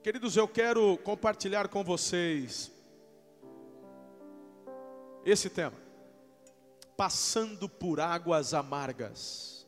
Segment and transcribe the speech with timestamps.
[0.00, 2.70] Queridos, eu quero compartilhar com vocês
[5.24, 5.76] esse tema.
[6.96, 9.66] Passando por águas amargas.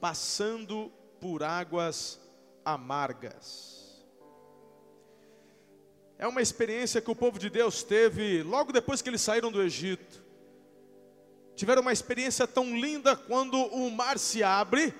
[0.00, 2.18] Passando por águas
[2.64, 4.02] amargas.
[6.18, 9.62] É uma experiência que o povo de Deus teve logo depois que eles saíram do
[9.62, 10.24] Egito.
[11.54, 14.94] Tiveram uma experiência tão linda quando o mar se abre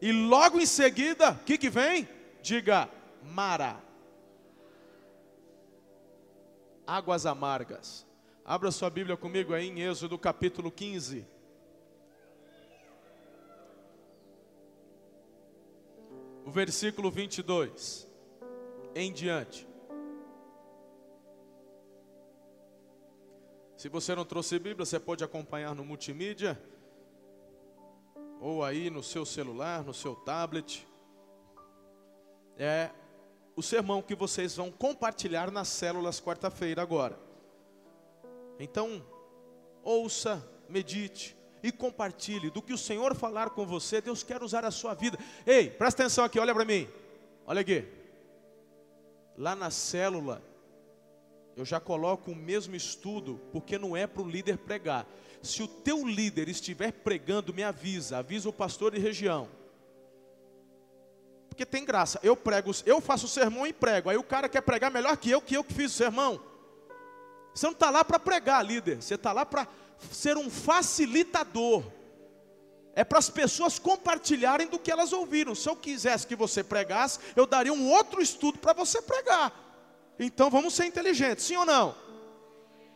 [0.00, 2.08] e logo em seguida, o que, que vem?
[2.40, 2.88] Diga,
[3.22, 3.82] Mara.
[6.86, 8.06] Águas amargas.
[8.44, 11.26] Abra sua Bíblia comigo aí em Êxodo capítulo 15.
[16.44, 18.08] O versículo 22
[18.94, 19.68] em diante.
[23.76, 26.60] Se você não trouxe Bíblia, você pode acompanhar no multimídia,
[28.40, 30.84] ou aí no seu celular, no seu tablet.
[32.56, 32.90] É
[33.58, 37.18] o sermão que vocês vão compartilhar nas células quarta-feira agora.
[38.56, 39.04] Então,
[39.82, 44.00] ouça, medite e compartilhe do que o Senhor falar com você.
[44.00, 45.18] Deus quer usar a sua vida.
[45.44, 46.86] Ei, presta atenção aqui, olha para mim.
[47.44, 47.84] Olha aqui.
[49.36, 50.40] Lá na célula,
[51.56, 55.04] eu já coloco o mesmo estudo, porque não é para o líder pregar.
[55.42, 59.57] Se o teu líder estiver pregando, me avisa, avisa o pastor de região
[61.58, 62.20] porque tem graça.
[62.22, 64.08] Eu prego, eu faço o sermão e prego.
[64.08, 66.40] Aí o cara quer pregar melhor que eu, que eu que fiz o sermão.
[67.52, 69.02] Você não está lá para pregar, líder.
[69.02, 69.66] Você está lá para
[70.12, 71.82] ser um facilitador.
[72.94, 75.52] É para as pessoas compartilharem do que elas ouviram.
[75.52, 79.52] Se eu quisesse que você pregasse, eu daria um outro estudo para você pregar.
[80.16, 81.92] Então vamos ser inteligentes, sim ou não?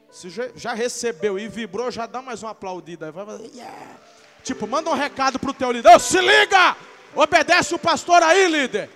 [0.09, 3.13] Se já recebeu e vibrou, já dá mais uma aplaudida.
[3.55, 3.99] Yeah.
[4.45, 5.93] Tipo, manda um recado para o teu líder.
[5.93, 6.77] Oh, se liga!
[7.15, 8.89] Obedece o pastor aí, líder.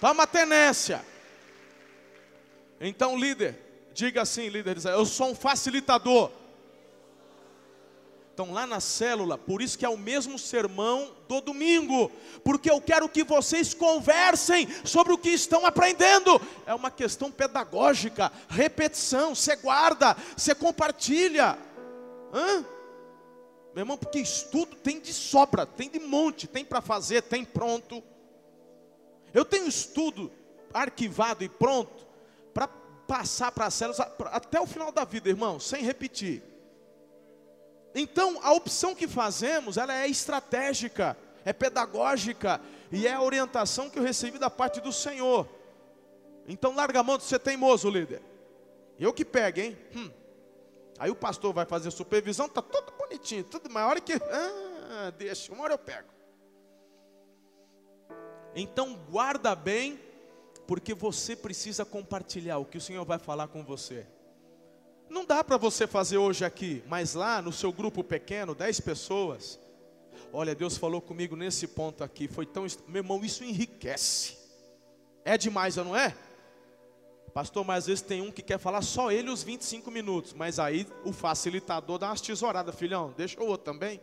[0.00, 1.04] Toma tenência.
[2.80, 3.58] Então, líder,
[3.92, 6.30] diga assim, líder, eu sou um facilitador.
[8.34, 12.10] Então, lá na célula, por isso que é o mesmo sermão do domingo,
[12.42, 16.42] porque eu quero que vocês conversem sobre o que estão aprendendo.
[16.66, 21.56] É uma questão pedagógica, repetição, você guarda, você compartilha.
[22.32, 22.64] Hã?
[23.74, 28.02] Meu irmão, porque estudo tem de sobra, tem de monte, tem para fazer, tem pronto.
[29.32, 30.30] Eu tenho estudo
[30.72, 32.06] arquivado e pronto
[32.54, 36.40] para passar para as células até o final da vida, irmão, sem repetir.
[37.92, 42.60] Então, a opção que fazemos, ela é estratégica, é pedagógica
[42.92, 45.48] e é a orientação que eu recebi da parte do Senhor.
[46.46, 48.22] Então, larga a mão de ser teimoso, líder.
[49.00, 49.76] Eu que pego, hein?
[49.96, 50.10] Hum.
[51.04, 54.14] Aí o pastor vai fazer supervisão, tá tudo bonitinho, tudo maior que.
[54.14, 56.08] Ah, deixa, uma hora eu pego.
[58.56, 60.00] Então guarda bem,
[60.66, 64.06] porque você precisa compartilhar o que o Senhor vai falar com você.
[65.10, 69.60] Não dá para você fazer hoje aqui, mas lá no seu grupo pequeno, 10 pessoas.
[70.32, 72.64] Olha, Deus falou comigo nesse ponto aqui, foi tão.
[72.88, 74.38] Meu irmão, isso enriquece.
[75.22, 76.16] É demais, não é?
[77.34, 80.60] Pastor, mas às vezes tem um que quer falar só ele os 25 minutos, mas
[80.60, 84.00] aí o facilitador dá umas tesouradas, filhão, deixa o outro também.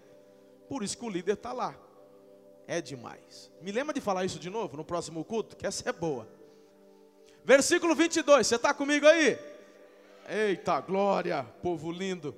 [0.67, 1.73] Por isso que o líder está lá.
[2.67, 3.49] É demais.
[3.61, 6.27] Me lembra de falar isso de novo no próximo culto, que essa é boa.
[7.45, 9.39] Versículo 22, você está comigo aí?
[10.27, 12.35] Eita glória, povo lindo.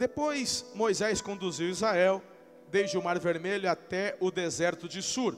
[0.00, 2.20] Depois Moisés conduziu Israel
[2.68, 5.36] desde o Mar Vermelho até o deserto de Sur.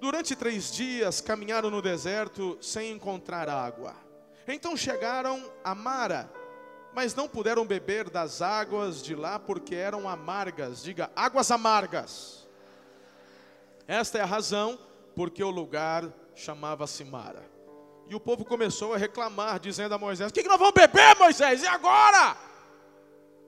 [0.00, 3.94] Durante três dias caminharam no deserto sem encontrar água.
[4.46, 6.32] Então chegaram a Mara,
[6.94, 10.82] mas não puderam beber das águas de lá porque eram amargas.
[10.82, 12.46] Diga, águas amargas.
[13.86, 14.78] Esta é a razão
[15.16, 16.04] porque o lugar
[16.34, 17.44] chamava-se Mara.
[18.08, 21.16] E o povo começou a reclamar, dizendo a Moisés: O que, que nós vamos beber,
[21.16, 21.62] Moisés?
[21.62, 22.36] E agora?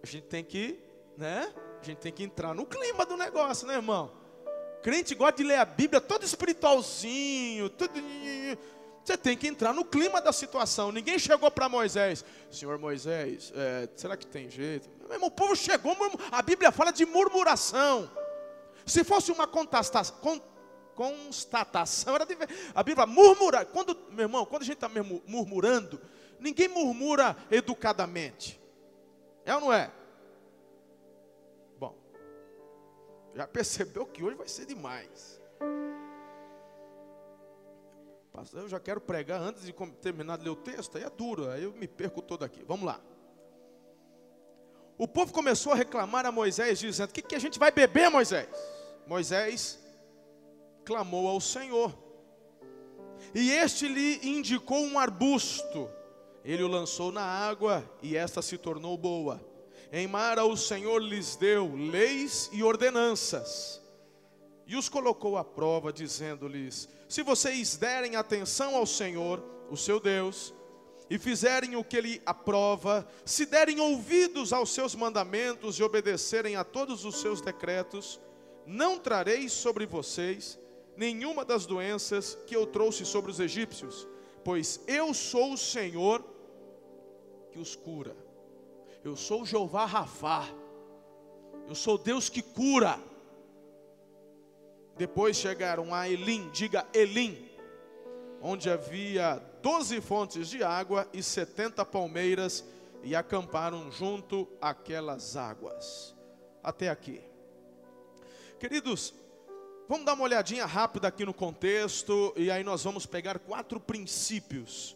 [0.02, 0.78] A gente tem que,
[1.16, 1.52] né?
[1.80, 4.19] A gente tem que entrar no clima do negócio, né, irmão?
[4.82, 7.92] Crente gosta de ler a Bíblia todo espiritualzinho, tudo.
[9.04, 10.90] Você tem que entrar no clima da situação.
[10.92, 14.88] Ninguém chegou para Moisés, Senhor Moisés, é, será que tem jeito?
[15.00, 15.96] Meu irmão, o povo chegou,
[16.30, 18.10] a Bíblia fala de murmuração.
[18.86, 20.14] Se fosse uma constatação,
[22.14, 22.26] era
[22.74, 23.64] a Bíblia murmura.
[23.64, 24.90] Quando, meu irmão, quando a gente está
[25.26, 26.00] murmurando,
[26.38, 28.60] ninguém murmura educadamente.
[29.44, 29.90] É ou não é?
[33.34, 35.40] Já percebeu que hoje vai ser demais.
[38.54, 41.64] Eu já quero pregar antes de terminar de ler o texto, aí é duro, aí
[41.64, 42.64] eu me perco todo aqui.
[42.66, 43.00] Vamos lá.
[44.96, 48.10] O povo começou a reclamar a Moisés, dizendo: O que, que a gente vai beber,
[48.10, 48.48] Moisés?
[49.06, 49.78] Moisés
[50.84, 51.96] clamou ao Senhor.
[53.34, 55.90] E este lhe indicou um arbusto.
[56.44, 59.40] Ele o lançou na água e esta se tornou boa.
[59.92, 63.80] Em Mara o Senhor lhes deu leis e ordenanças.
[64.66, 70.54] E os colocou à prova, dizendo-lhes: Se vocês derem atenção ao Senhor, o seu Deus,
[71.10, 76.62] e fizerem o que ele aprova, se derem ouvidos aos seus mandamentos e obedecerem a
[76.62, 78.20] todos os seus decretos,
[78.64, 80.56] não trarei sobre vocês
[80.96, 84.06] nenhuma das doenças que eu trouxe sobre os egípcios,
[84.44, 86.24] pois eu sou o Senhor
[87.50, 88.29] que os cura.
[89.02, 90.46] Eu sou Jeová Rafá.
[91.66, 92.98] Eu sou Deus que cura.
[94.96, 97.48] Depois chegaram a Elim, diga Elim,
[98.42, 102.64] onde havia doze fontes de água e setenta palmeiras,
[103.02, 106.14] e acamparam junto àquelas águas.
[106.62, 107.22] Até aqui.
[108.58, 109.14] Queridos,
[109.88, 114.94] vamos dar uma olhadinha rápida aqui no contexto, e aí nós vamos pegar quatro princípios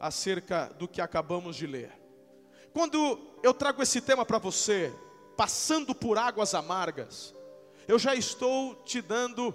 [0.00, 2.03] acerca do que acabamos de ler.
[2.74, 4.92] Quando eu trago esse tema para você,
[5.36, 7.32] passando por águas amargas,
[7.86, 9.54] eu já estou te dando,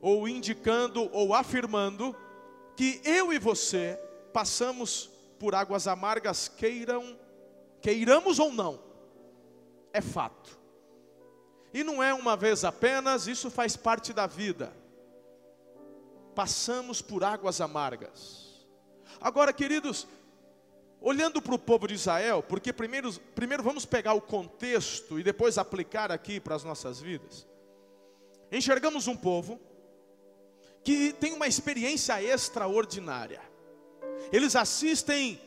[0.00, 2.16] ou indicando, ou afirmando,
[2.78, 4.00] que eu e você
[4.32, 7.18] passamos por águas amargas, queiram,
[7.82, 8.80] queiramos ou não,
[9.92, 10.58] é fato.
[11.74, 14.72] E não é uma vez apenas, isso faz parte da vida.
[16.34, 18.66] Passamos por águas amargas.
[19.20, 20.06] Agora, queridos,
[21.06, 25.58] Olhando para o povo de Israel, porque primeiro, primeiro vamos pegar o contexto e depois
[25.58, 27.46] aplicar aqui para as nossas vidas.
[28.50, 29.60] Enxergamos um povo
[30.82, 33.42] que tem uma experiência extraordinária.
[34.32, 35.38] Eles assistem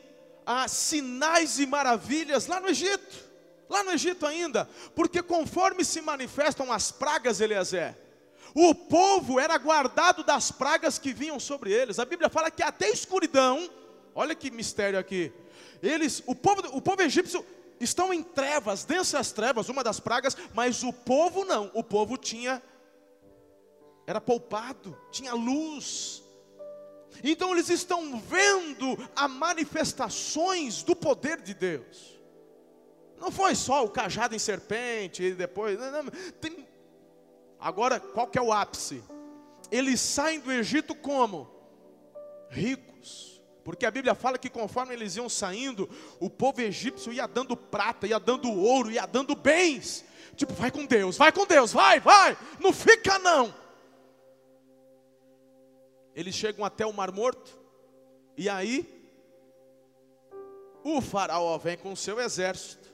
[0.45, 3.25] a sinais e maravilhas lá no Egito,
[3.68, 7.98] lá no Egito ainda, porque conforme se manifestam as pragas, Eliezer,
[8.54, 11.98] o povo era guardado das pragas que vinham sobre eles.
[11.98, 13.68] A Bíblia fala que até escuridão,
[14.13, 15.33] olha que mistério aqui,
[15.81, 17.45] eles, o povo, o povo egípcio
[17.79, 21.71] estão em trevas, densas trevas, uma das pragas, mas o povo não.
[21.74, 22.62] O povo tinha
[24.06, 26.24] era poupado, tinha luz.
[27.24, 32.18] Então eles estão vendo as manifestações do poder de Deus.
[33.19, 35.77] Não foi só o cajado em serpente e depois.
[35.77, 36.68] Não, não, tem...
[37.59, 39.03] Agora, qual que é o ápice?
[39.71, 41.50] Eles saem do Egito como?
[42.50, 43.37] Ricos
[43.68, 45.90] porque a Bíblia fala que conforme eles iam saindo,
[46.22, 50.06] o povo egípcio ia dando prata, ia dando ouro, ia dando bens.
[50.38, 53.54] Tipo, vai com Deus, vai com Deus, vai, vai, não fica não.
[56.16, 57.60] Eles chegam até o Mar Morto,
[58.38, 58.88] e aí,
[60.81, 62.88] o faraó vem com o seu exército.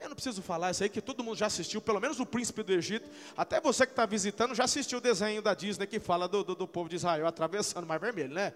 [0.00, 2.64] Eu não preciso falar isso aí, que todo mundo já assistiu, pelo menos o príncipe
[2.64, 3.08] do Egito.
[3.36, 6.56] Até você que está visitando já assistiu o desenho da Disney que fala do, do,
[6.56, 8.52] do povo de Israel atravessando o Mar Vermelho, né?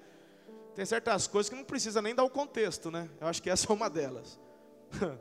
[0.81, 3.07] Tem certas coisas que não precisa nem dar o contexto, né?
[3.21, 4.41] Eu acho que essa é uma delas.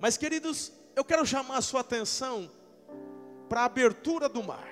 [0.00, 2.50] Mas, queridos, eu quero chamar a sua atenção
[3.48, 4.68] para a abertura do mar.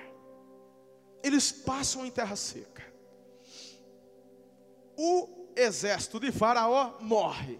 [1.23, 2.83] Eles passam em terra seca.
[4.97, 7.57] O exército de Faraó morre.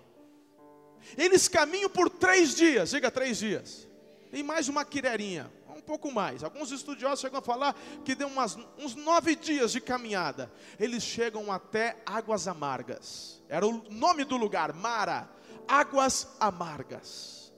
[1.18, 3.88] Eles caminham por três dias, diga três dias.
[4.33, 5.50] E mais uma quirerinha
[5.81, 6.43] pouco mais.
[6.43, 10.51] Alguns estudiosos chegam a falar que deu umas, uns nove dias de caminhada.
[10.79, 13.41] Eles chegam até Águas Amargas.
[13.48, 15.29] Era o nome do lugar, Mara.
[15.67, 17.53] Águas Amargas.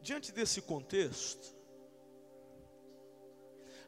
[0.00, 1.54] Diante desse contexto,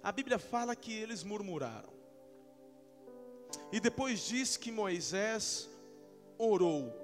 [0.02, 1.92] a Bíblia fala que eles murmuraram.
[3.72, 5.68] E depois diz que Moisés
[6.37, 7.00] orou.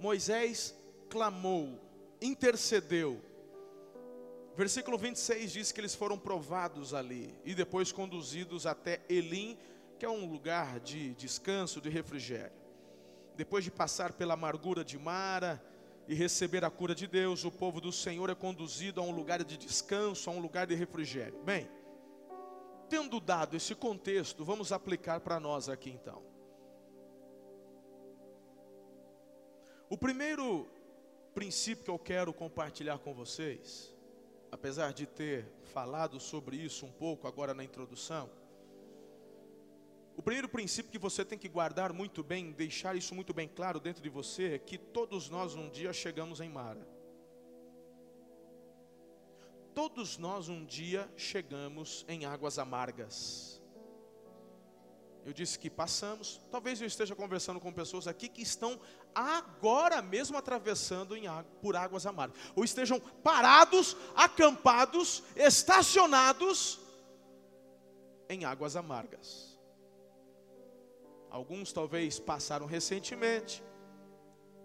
[0.00, 0.74] Moisés
[1.10, 1.78] clamou,
[2.22, 3.20] intercedeu.
[4.56, 9.58] Versículo 26 diz que eles foram provados ali e depois conduzidos até Elim,
[9.98, 12.58] que é um lugar de descanso, de refrigério.
[13.36, 15.62] Depois de passar pela amargura de Mara
[16.08, 19.44] e receber a cura de Deus, o povo do Senhor é conduzido a um lugar
[19.44, 21.38] de descanso, a um lugar de refrigério.
[21.44, 21.68] Bem,
[22.88, 26.29] tendo dado esse contexto, vamos aplicar para nós aqui então.
[29.90, 30.68] O primeiro
[31.34, 33.92] princípio que eu quero compartilhar com vocês,
[34.52, 38.30] apesar de ter falado sobre isso um pouco agora na introdução,
[40.16, 43.80] o primeiro princípio que você tem que guardar muito bem, deixar isso muito bem claro
[43.80, 46.86] dentro de você, é que todos nós um dia chegamos em Mara.
[49.74, 53.59] Todos nós um dia chegamos em águas amargas.
[55.24, 56.40] Eu disse que passamos.
[56.50, 58.80] Talvez eu esteja conversando com pessoas aqui que estão
[59.14, 61.14] agora mesmo atravessando
[61.60, 62.38] por águas amargas.
[62.56, 66.80] Ou estejam parados, acampados, estacionados
[68.28, 69.58] em águas amargas.
[71.30, 73.62] Alguns talvez passaram recentemente.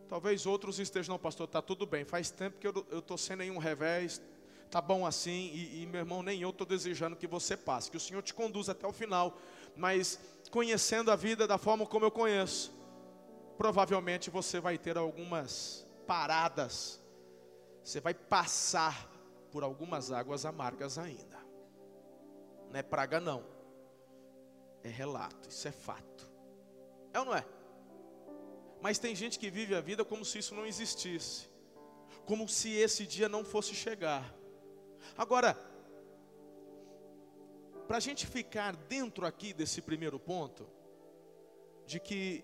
[0.07, 2.05] Talvez outros estejam, não, pastor, está tudo bem.
[2.05, 4.21] Faz tempo que eu estou sem nenhum revés.
[4.69, 7.97] Tá bom assim, e, e meu irmão, nem eu estou desejando que você passe, que
[7.97, 9.37] o Senhor te conduza até o final.
[9.75, 12.73] Mas conhecendo a vida da forma como eu conheço,
[13.57, 17.01] provavelmente você vai ter algumas paradas,
[17.83, 19.09] você vai passar
[19.51, 21.37] por algumas águas amargas ainda.
[22.69, 23.45] Não é praga, não,
[24.83, 26.29] é relato, isso é fato,
[27.13, 27.45] é ou não é?
[28.81, 31.47] Mas tem gente que vive a vida como se isso não existisse,
[32.25, 34.33] como se esse dia não fosse chegar.
[35.17, 35.57] Agora,
[37.87, 40.67] para a gente ficar dentro aqui desse primeiro ponto,
[41.85, 42.43] de que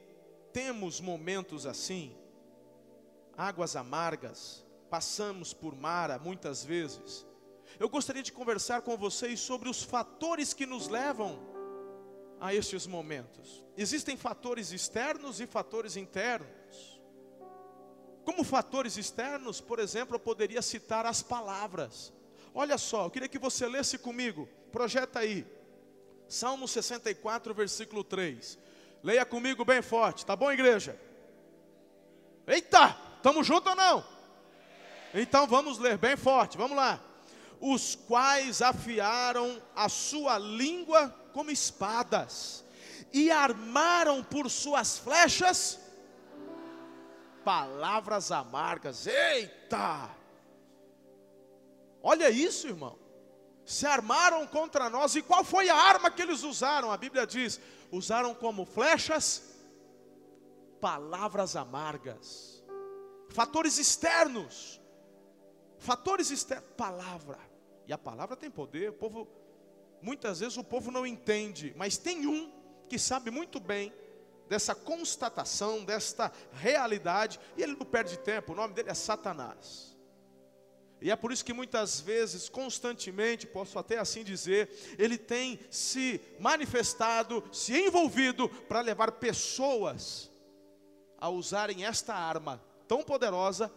[0.53, 2.15] temos momentos assim,
[3.35, 7.25] águas amargas, passamos por mara muitas vezes.
[7.79, 11.39] Eu gostaria de conversar com vocês sobre os fatores que nos levam
[12.39, 13.63] a estes momentos.
[13.77, 17.01] Existem fatores externos e fatores internos.
[18.23, 22.13] Como fatores externos, por exemplo, eu poderia citar as palavras.
[22.53, 25.45] Olha só, eu queria que você lesse comigo, projeta aí.
[26.27, 28.57] Salmo 64, versículo 3.
[29.03, 30.99] Leia comigo bem forte, tá bom, igreja?
[32.47, 34.05] Eita, estamos juntos ou não?
[35.13, 36.99] Então vamos ler bem forte, vamos lá.
[37.59, 42.63] Os quais afiaram a sua língua como espadas,
[43.13, 45.79] e armaram por suas flechas
[47.43, 49.07] palavras amargas.
[49.07, 50.09] Eita!
[52.01, 52.97] Olha isso, irmão.
[53.65, 56.91] Se armaram contra nós, e qual foi a arma que eles usaram?
[56.91, 57.59] A Bíblia diz:
[57.91, 59.51] usaram como flechas
[60.81, 62.63] palavras amargas,
[63.29, 64.81] fatores externos,
[65.77, 67.39] fatores externos, palavra,
[67.85, 69.27] e a palavra tem poder, o povo,
[70.01, 72.51] muitas vezes o povo não entende, mas tem um
[72.89, 73.93] que sabe muito bem
[74.49, 79.90] dessa constatação, desta realidade, e ele não perde tempo, o nome dele é Satanás.
[81.01, 86.21] E é por isso que muitas vezes, constantemente, posso até assim dizer, ele tem se
[86.39, 90.29] manifestado, se envolvido para levar pessoas
[91.17, 93.71] a usarem esta arma tão poderosa,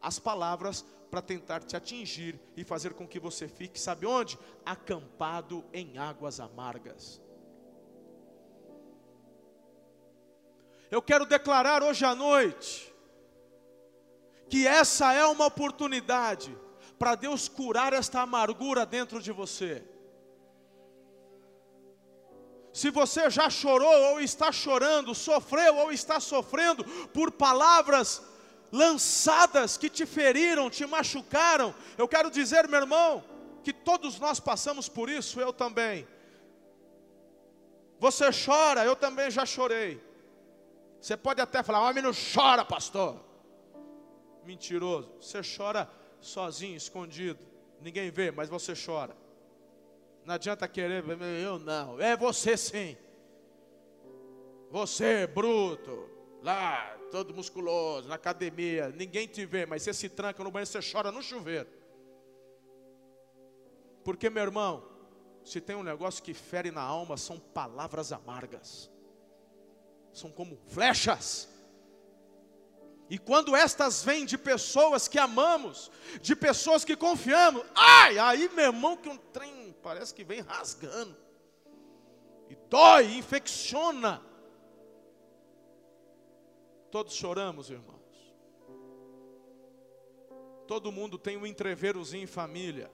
[0.00, 4.38] as palavras, para tentar te atingir e fazer com que você fique, sabe onde?
[4.64, 7.20] Acampado em águas amargas.
[10.90, 12.90] Eu quero declarar hoje à noite
[14.48, 16.56] que essa é uma oportunidade
[17.00, 19.82] para Deus curar esta amargura dentro de você.
[22.74, 28.22] Se você já chorou ou está chorando, sofreu ou está sofrendo por palavras
[28.70, 33.24] lançadas que te feriram, te machucaram, eu quero dizer, meu irmão,
[33.64, 36.06] que todos nós passamos por isso, eu também.
[37.98, 39.98] Você chora, eu também já chorei.
[41.00, 43.18] Você pode até falar, homem não chora, pastor.
[44.44, 45.88] Mentiroso, você chora
[46.20, 47.44] sozinho, escondido.
[47.80, 49.16] Ninguém vê, mas você chora.
[50.24, 51.04] Não adianta querer,
[51.42, 52.00] eu não.
[52.00, 52.96] É você sim.
[54.70, 56.08] Você, bruto,
[56.42, 60.80] lá, todo musculoso, na academia, ninguém te vê, mas você se tranca no banheiro, você
[60.80, 61.68] chora no chuveiro.
[64.04, 64.84] Porque, meu irmão,
[65.44, 68.90] se tem um negócio que fere na alma, são palavras amargas.
[70.12, 71.49] São como flechas
[73.10, 75.90] e quando estas vêm de pessoas que amamos,
[76.22, 81.16] de pessoas que confiamos, ai, aí meu irmão, que um trem parece que vem rasgando,
[82.48, 84.22] e dói, infecciona.
[86.88, 87.98] Todos choramos, irmãos.
[90.68, 92.92] Todo mundo tem um entreverozinho em família.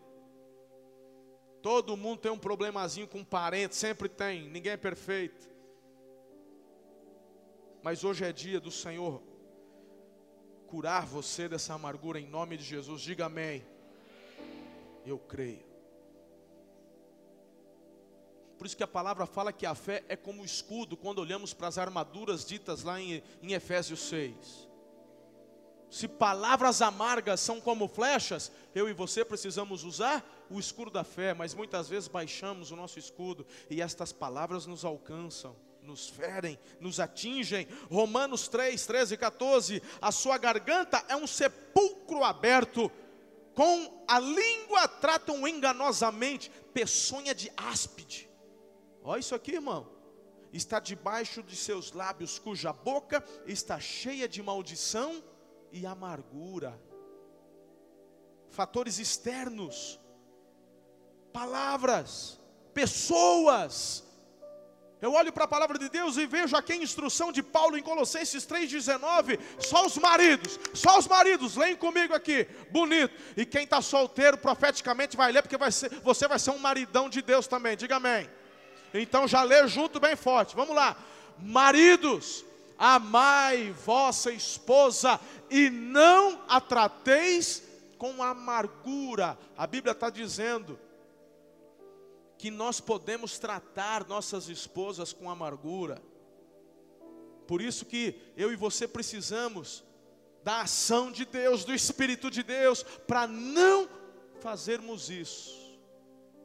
[1.61, 5.47] Todo mundo tem um problemazinho com um parente, sempre tem, ninguém é perfeito.
[7.83, 9.36] Mas hoje é dia do Senhor
[10.67, 13.01] curar você dessa amargura em nome de Jesus.
[13.03, 13.65] Diga amém.
[15.05, 15.65] Eu creio.
[18.59, 21.69] Por isso que a palavra fala que a fé é como escudo quando olhamos para
[21.69, 24.67] as armaduras ditas lá em, em Efésios 6.
[25.91, 31.33] Se palavras amargas são como flechas, eu e você precisamos usar o escudo da fé,
[31.33, 35.55] mas muitas vezes baixamos o nosso escudo e estas palavras nos alcançam
[35.87, 37.69] nos ferem, nos atingem.
[37.89, 39.83] Romanos 3, 13 e 14.
[40.03, 42.91] A sua garganta é um sepulcro aberto,
[43.55, 48.29] com a língua tratam enganosamente, peçonha de áspide.
[49.03, 49.95] Olha isso aqui, irmão.
[50.53, 55.23] está debaixo de seus lábios, cuja boca está cheia de maldição
[55.71, 56.81] e amargura.
[58.51, 60.01] Fatores externos,
[61.33, 62.41] palavras,
[62.73, 64.06] pessoas.
[65.01, 67.83] Eu olho para a palavra de Deus e vejo aqui a instrução de Paulo em
[67.83, 69.39] Colossenses 3,19.
[69.59, 73.15] Só os maridos, só os maridos, leem comigo aqui, bonito.
[73.37, 77.11] E quem está solteiro, profeticamente vai ler, porque vai ser, você vai ser um maridão
[77.11, 78.29] de Deus também, diga amém.
[78.95, 80.57] Então já lê junto bem forte.
[80.57, 80.97] Vamos lá.
[81.39, 82.43] Maridos,
[82.79, 87.63] amai vossa esposa e não a trateis
[87.99, 89.39] com amargura.
[89.59, 90.79] A Bíblia está dizendo
[92.39, 96.03] que nós podemos tratar nossas esposas com amargura.
[97.47, 99.85] Por isso que eu e você precisamos
[100.43, 103.89] da ação de Deus, do Espírito de Deus, para não
[104.41, 105.77] fazermos isso,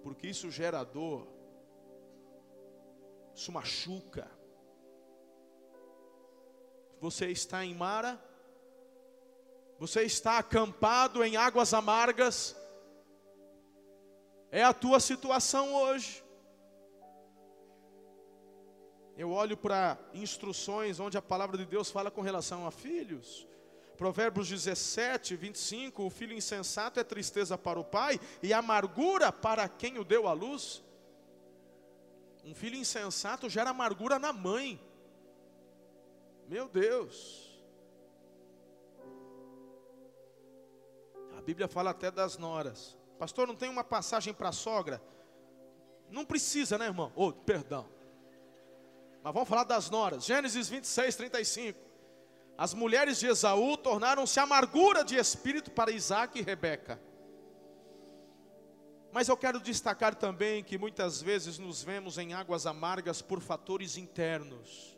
[0.02, 1.28] porque isso gera dor,
[3.36, 4.30] isso machuca.
[7.00, 8.20] Você está em Mara,
[9.80, 12.56] você está acampado em águas amargas,
[14.52, 16.24] é a tua situação hoje.
[19.18, 23.48] Eu olho para instruções onde a palavra de Deus fala com relação a filhos.
[23.98, 29.98] Provérbios 17, 25: O filho insensato é tristeza para o pai e amargura para quem
[29.98, 30.84] o deu à luz.
[32.44, 34.82] Um filho insensato gera amargura na mãe.
[36.48, 37.48] Meu Deus.
[41.38, 43.01] A Bíblia fala até das noras.
[43.22, 45.00] Pastor, não tem uma passagem para a sogra?
[46.10, 47.12] Não precisa, né, irmão?
[47.16, 47.88] Oh, perdão.
[49.22, 50.26] Mas vamos falar das noras.
[50.26, 51.80] Gênesis 26, 35.
[52.58, 57.00] As mulheres de Esaú tornaram-se amargura de espírito para Isaac e Rebeca.
[59.12, 63.98] Mas eu quero destacar também que muitas vezes nos vemos em águas amargas por fatores
[63.98, 64.98] internos.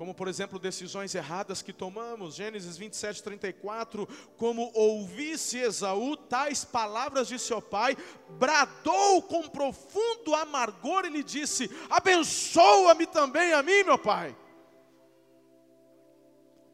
[0.00, 2.34] Como, por exemplo, decisões erradas que tomamos.
[2.34, 4.08] Gênesis 27, 34.
[4.38, 7.94] Como ouvisse Esaú tais palavras de seu pai,
[8.30, 14.34] bradou com profundo amargor e lhe disse: Abençoa-me também a mim, meu pai.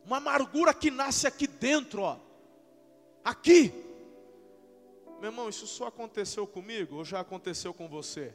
[0.04, 2.18] Uma amargura que nasce aqui dentro, ó.
[3.24, 3.74] Aqui
[5.20, 8.32] meu irmão, isso só aconteceu comigo ou já aconteceu com você?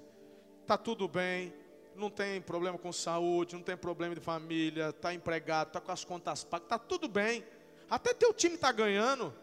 [0.67, 1.53] Tá tudo bem,
[1.95, 6.03] não tem problema com saúde, não tem problema de família, está empregado, está com as
[6.03, 7.43] contas pagas, está tudo bem.
[7.89, 9.33] Até teu time está ganhando,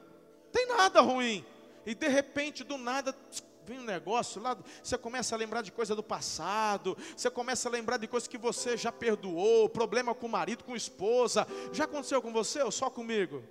[0.53, 1.45] tem nada ruim.
[1.85, 3.15] E de repente, do nada,
[3.65, 7.73] vem um negócio lá, você começa a lembrar de coisa do passado, você começa a
[7.73, 11.47] lembrar de coisas que você já perdoou, problema com o marido, com a esposa.
[11.73, 13.43] Já aconteceu com você ou só comigo?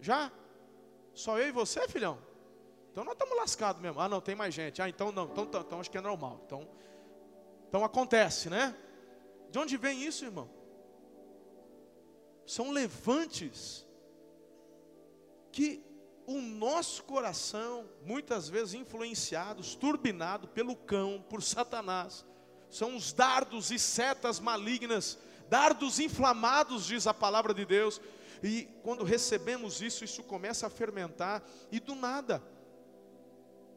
[0.00, 0.30] Já?
[1.14, 2.18] Só eu e você, filhão?
[2.90, 3.98] Então nós estamos lascados mesmo.
[4.00, 4.82] Ah, não, tem mais gente.
[4.82, 5.24] Ah, então não.
[5.24, 6.40] Então, então, então acho que é normal.
[6.44, 6.68] Então,
[7.72, 8.76] então acontece, né?
[9.50, 10.50] De onde vem isso, irmão?
[12.46, 13.86] São levantes
[15.50, 15.82] que
[16.26, 22.26] o nosso coração, muitas vezes influenciados, turbinado pelo cão, por Satanás,
[22.68, 28.02] são os dardos e setas malignas, dardos inflamados, diz a palavra de Deus.
[28.42, 32.42] E quando recebemos isso, isso começa a fermentar, e do nada,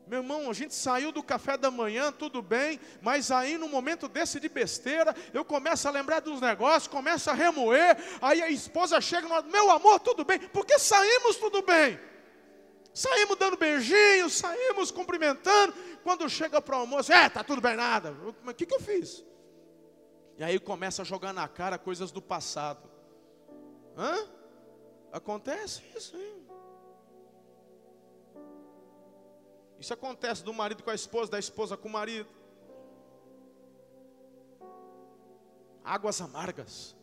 [0.07, 4.07] meu irmão, a gente saiu do café da manhã, tudo bem, mas aí no momento
[4.07, 9.01] desse de besteira, eu começo a lembrar dos negócios, começo a remoer, aí a esposa
[9.01, 11.99] chega e fala, meu amor, tudo bem, porque saímos tudo bem.
[12.93, 18.15] Saímos dando beijinhos, saímos cumprimentando, quando chega para o almoço, é, tá tudo bem nada.
[18.45, 19.25] O que, que eu fiz?
[20.37, 22.89] E aí começa a jogar na cara coisas do passado.
[23.97, 24.27] Hã?
[25.11, 26.44] Acontece isso, hein?
[29.85, 32.27] Isso acontece do marido com a esposa, da esposa com o marido.
[35.83, 36.95] Águas amargas,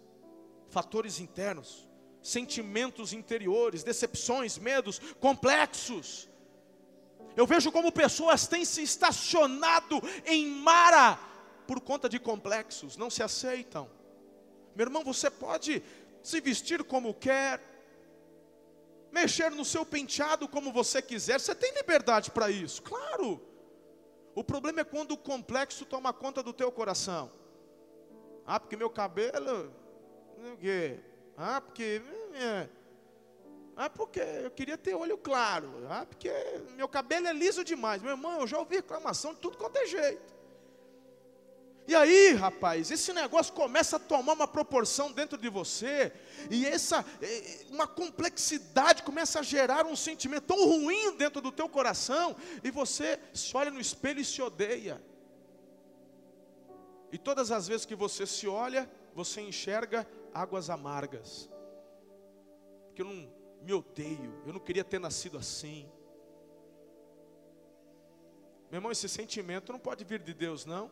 [0.69, 1.89] fatores internos,
[2.21, 6.29] sentimentos interiores, decepções, medos, complexos.
[7.37, 11.17] Eu vejo como pessoas têm se estacionado em Mara
[11.69, 13.89] por conta de complexos, não se aceitam.
[14.75, 15.81] Meu irmão, você pode
[16.21, 17.61] se vestir como quer,
[19.13, 23.41] mexer no seu penteado como você quiser, você tem liberdade para isso, claro.
[24.35, 27.31] O problema é quando o complexo toma conta do teu coração.
[28.47, 29.71] Ah, porque meu cabelo,
[30.53, 30.99] o quê?
[31.37, 32.03] Ah, porque
[32.35, 32.69] é.
[33.77, 35.87] Ah, porque eu queria ter olho claro.
[35.89, 36.31] Ah, porque
[36.75, 38.03] meu cabelo é liso demais.
[38.03, 40.35] Meu irmão, eu já ouvi reclamação de tudo quanto é jeito.
[41.87, 46.13] E aí, rapaz, esse negócio começa a tomar uma proporção dentro de você,
[46.49, 47.05] e essa
[47.71, 53.19] uma complexidade começa a gerar um sentimento tão ruim dentro do teu coração, e você
[53.35, 55.03] se olha no espelho e se odeia.
[57.11, 61.51] E todas as vezes que você se olha, você enxerga águas amargas.
[62.87, 63.29] Porque eu não
[63.61, 65.91] me odeio, eu não queria ter nascido assim.
[68.71, 70.91] Meu irmão, esse sentimento não pode vir de Deus, não.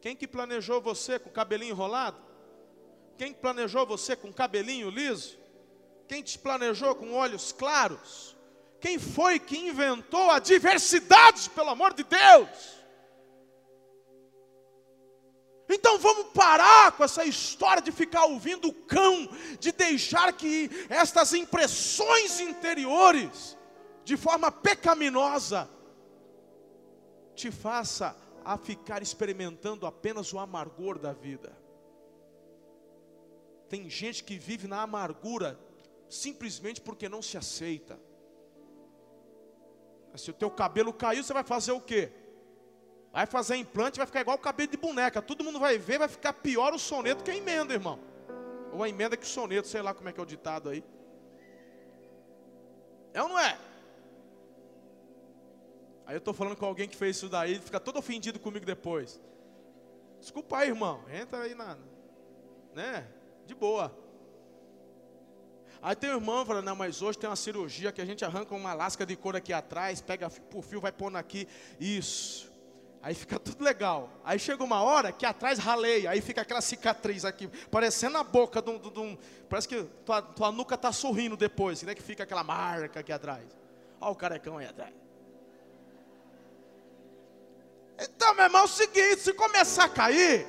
[0.00, 2.16] Quem que planejou você com cabelinho enrolado?
[3.16, 5.38] Quem planejou você com cabelinho liso?
[6.06, 8.36] Quem te planejou com olhos claros?
[8.80, 12.78] Quem foi que inventou a diversidade, pelo amor de Deus?
[15.68, 21.34] Então vamos parar com essa história de ficar ouvindo o cão, de deixar que estas
[21.34, 23.56] impressões interiores,
[24.02, 25.68] de forma pecaminosa,
[27.34, 28.16] te faça
[28.48, 31.54] a ficar experimentando apenas o amargor da vida.
[33.68, 35.60] Tem gente que vive na amargura
[36.08, 38.00] simplesmente porque não se aceita.
[40.14, 42.10] Se o teu cabelo caiu, você vai fazer o quê?
[43.12, 45.20] Vai fazer implante, vai ficar igual o cabelo de boneca.
[45.20, 48.00] Todo mundo vai ver, vai ficar pior o soneto que a emenda, irmão.
[48.72, 50.82] Ou a emenda que o soneto, sei lá como é que é o ditado aí.
[53.12, 53.58] É ou não é?
[56.08, 59.20] Aí eu estou falando com alguém que fez isso daí, fica todo ofendido comigo depois.
[60.18, 61.04] Desculpa aí, irmão.
[61.12, 61.76] Entra aí na.
[62.74, 63.06] Né?
[63.44, 63.94] De boa.
[65.82, 68.54] Aí tem um irmão falando, não, mas hoje tem uma cirurgia que a gente arranca
[68.54, 71.46] uma lasca de couro aqui atrás, pega por fio, vai pondo aqui.
[71.78, 72.50] Isso.
[73.02, 74.08] Aí fica tudo legal.
[74.24, 78.62] Aí chega uma hora que atrás raleia, aí fica aquela cicatriz aqui, parecendo a boca
[78.62, 78.78] de um.
[78.78, 81.94] De um parece que tua, tua nuca está sorrindo depois, né?
[81.94, 83.44] Que fica aquela marca aqui atrás.
[84.00, 85.07] Olha o carecão aí atrás.
[87.98, 90.46] Então, meu irmão, é o seguinte: se começar a cair,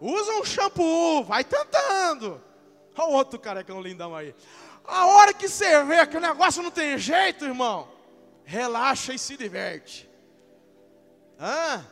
[0.00, 2.42] usa um shampoo, vai tentando.
[2.96, 4.34] Olha o outro carecão lindão aí.
[4.84, 7.88] A hora que você vê que o negócio não tem jeito, irmão,
[8.44, 10.10] relaxa e se diverte.
[11.40, 11.86] Hã?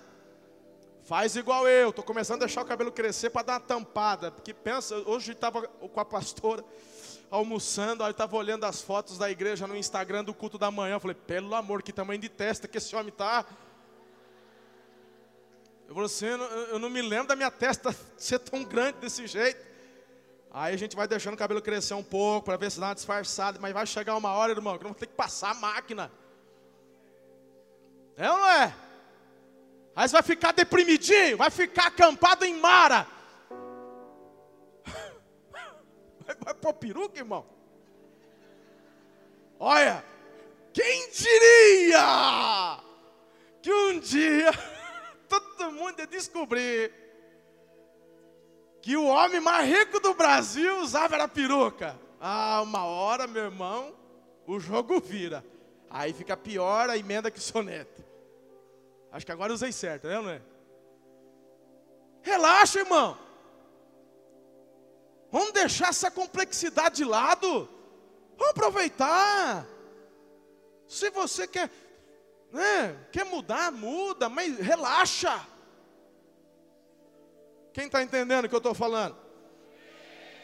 [1.04, 4.30] Faz igual eu, estou começando a deixar o cabelo crescer para dar uma tampada.
[4.30, 6.64] Porque pensa, hoje estava com a pastora
[7.30, 10.94] almoçando, aí estava olhando as fotos da igreja no Instagram do culto da manhã.
[10.94, 13.44] Eu falei, pelo amor, que tamanho de testa que esse homem está.
[15.90, 16.26] Eu falei assim,
[16.70, 19.60] eu não me lembro da minha testa ser tão grande desse jeito.
[20.52, 22.94] Aí a gente vai deixando o cabelo crescer um pouco para ver se dá uma
[22.94, 26.12] disfarçada, mas vai chegar uma hora, irmão, que não vou ter que passar a máquina.
[28.16, 28.72] É ou não é?
[29.96, 33.04] Aí você vai ficar deprimidinho, vai ficar acampado em Mara.
[36.24, 37.44] Vai, vai pôr peruca, irmão?
[39.58, 40.04] Olha,
[40.72, 42.78] quem diria
[43.60, 44.52] que um dia
[45.30, 46.92] todo mundo ia descobrir
[48.82, 51.98] que o homem mais rico do Brasil usava era peruca.
[52.20, 53.94] Ah, uma hora, meu irmão,
[54.46, 55.44] o jogo vira.
[55.88, 58.04] Aí fica pior a emenda que soneto.
[59.12, 60.42] Acho que agora usei certo, né, não é?
[62.22, 63.16] Relaxa, irmão.
[65.30, 67.68] Vamos deixar essa complexidade de lado.
[68.36, 69.66] Vamos aproveitar.
[70.86, 71.70] Se você quer,
[72.52, 75.46] né, quer mudar, muda, mas relaxa.
[77.72, 79.16] Quem está entendendo o que eu estou falando?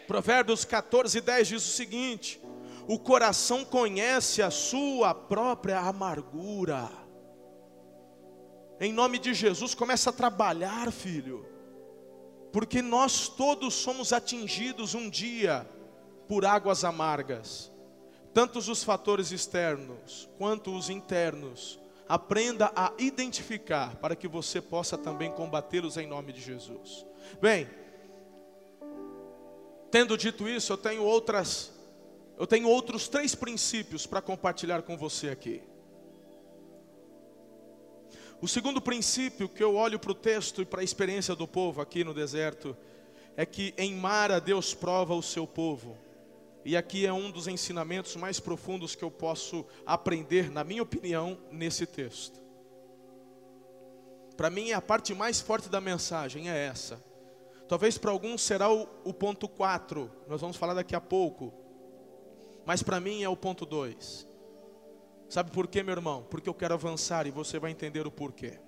[0.07, 2.41] Provérbios 14, 10 diz o seguinte:
[2.87, 6.89] O coração conhece a sua própria amargura.
[8.79, 11.47] Em nome de Jesus, começa a trabalhar, filho.
[12.53, 15.69] Porque nós todos somos atingidos um dia
[16.29, 17.73] por águas amargas.
[18.33, 21.81] Tanto os fatores externos quanto os internos.
[22.09, 27.05] Aprenda a identificar para que você possa também combatê-los em nome de Jesus.
[27.41, 27.69] Bem,
[29.91, 31.75] tendo dito isso, eu tenho outras
[32.39, 35.63] eu tenho outros três princípios para compartilhar com você aqui.
[38.43, 41.81] O segundo princípio que eu olho para o texto e para a experiência do povo
[41.81, 42.77] aqui no deserto
[43.35, 45.97] é que em Mara Deus prova o seu povo.
[46.67, 51.39] E aqui é um dos ensinamentos mais profundos que eu posso aprender, na minha opinião,
[51.49, 52.41] nesse texto.
[54.37, 57.01] Para mim, a parte mais forte da mensagem é essa.
[57.69, 61.55] Talvez para alguns será o, o ponto 4, nós vamos falar daqui a pouco.
[62.65, 64.27] Mas para mim é o ponto 2.
[65.29, 66.27] Sabe por quê, meu irmão?
[66.29, 68.59] Porque eu quero avançar e você vai entender o porquê.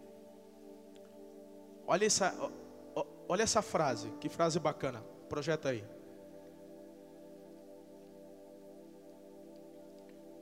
[1.85, 2.33] Olha essa,
[3.29, 5.03] olha essa frase, que frase bacana.
[5.29, 5.98] Projeta aí.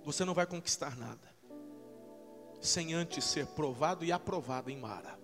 [0.07, 1.35] Você não vai conquistar nada
[2.61, 5.19] sem antes ser provado e aprovado em Mara.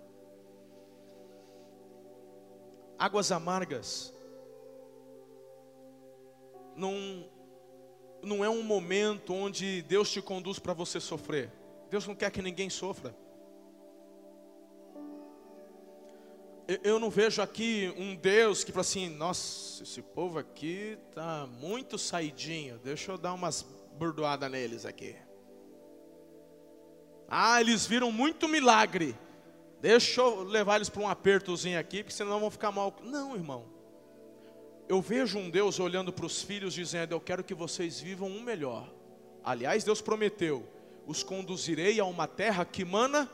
[2.98, 4.12] Águas amargas
[6.76, 7.24] não
[8.24, 11.52] não é um momento onde Deus te conduz para você sofrer.
[11.88, 13.14] Deus não quer que ninguém sofra.
[16.82, 21.98] eu não vejo aqui um Deus que fala assim, nossa, esse povo aqui tá muito
[21.98, 23.66] saidinho, deixa eu dar umas
[23.98, 25.16] burdoadas neles aqui.
[27.28, 29.16] Ah, eles viram muito milagre.
[29.80, 32.94] Deixa eu levar eles para um apertozinho aqui, porque senão vão ficar mal.
[33.02, 33.64] Não, irmão.
[34.88, 38.42] Eu vejo um Deus olhando para os filhos dizendo: Eu quero que vocês vivam um
[38.42, 38.88] melhor.
[39.42, 40.66] Aliás, Deus prometeu:
[41.06, 43.30] Os conduzirei a uma terra que mana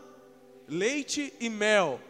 [0.69, 2.01] leite e mel.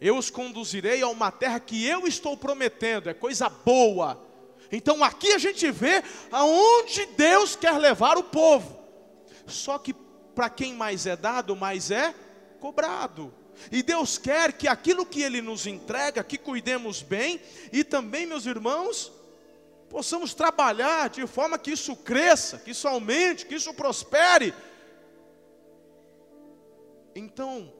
[0.00, 4.20] Eu os conduzirei a uma terra que eu estou prometendo, é coisa boa.
[4.72, 8.80] Então aqui a gente vê aonde Deus quer levar o povo.
[9.46, 9.92] Só que
[10.34, 12.14] para quem mais é dado, mais é
[12.58, 13.34] cobrado.
[13.70, 17.38] E Deus quer que aquilo que Ele nos entrega, que cuidemos bem,
[17.70, 19.12] e também, meus irmãos,
[19.90, 24.54] possamos trabalhar de forma que isso cresça, que isso aumente, que isso prospere.
[27.14, 27.70] Então,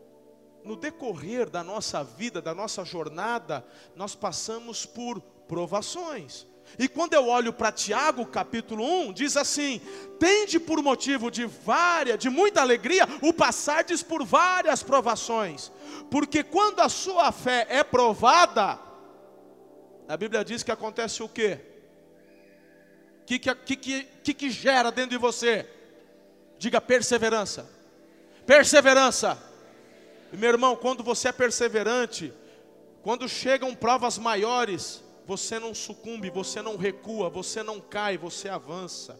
[0.62, 6.46] no decorrer da nossa vida, da nossa jornada, nós passamos por provações.
[6.78, 9.80] E quando eu olho para Tiago, capítulo 1, diz assim:
[10.18, 15.70] Tende por motivo de várias, de muita alegria, o passardes por várias provações,
[16.10, 18.78] porque quando a sua fé é provada,
[20.08, 21.60] a Bíblia diz que acontece o quê?
[23.22, 25.68] O que, que, que, que, que gera dentro de você?
[26.58, 27.70] Diga perseverança.
[28.44, 29.52] Perseverança
[30.32, 32.32] e meu irmão, quando você é perseverante,
[33.02, 39.18] quando chegam provas maiores, você não sucumbe, você não recua, você não cai, você avança.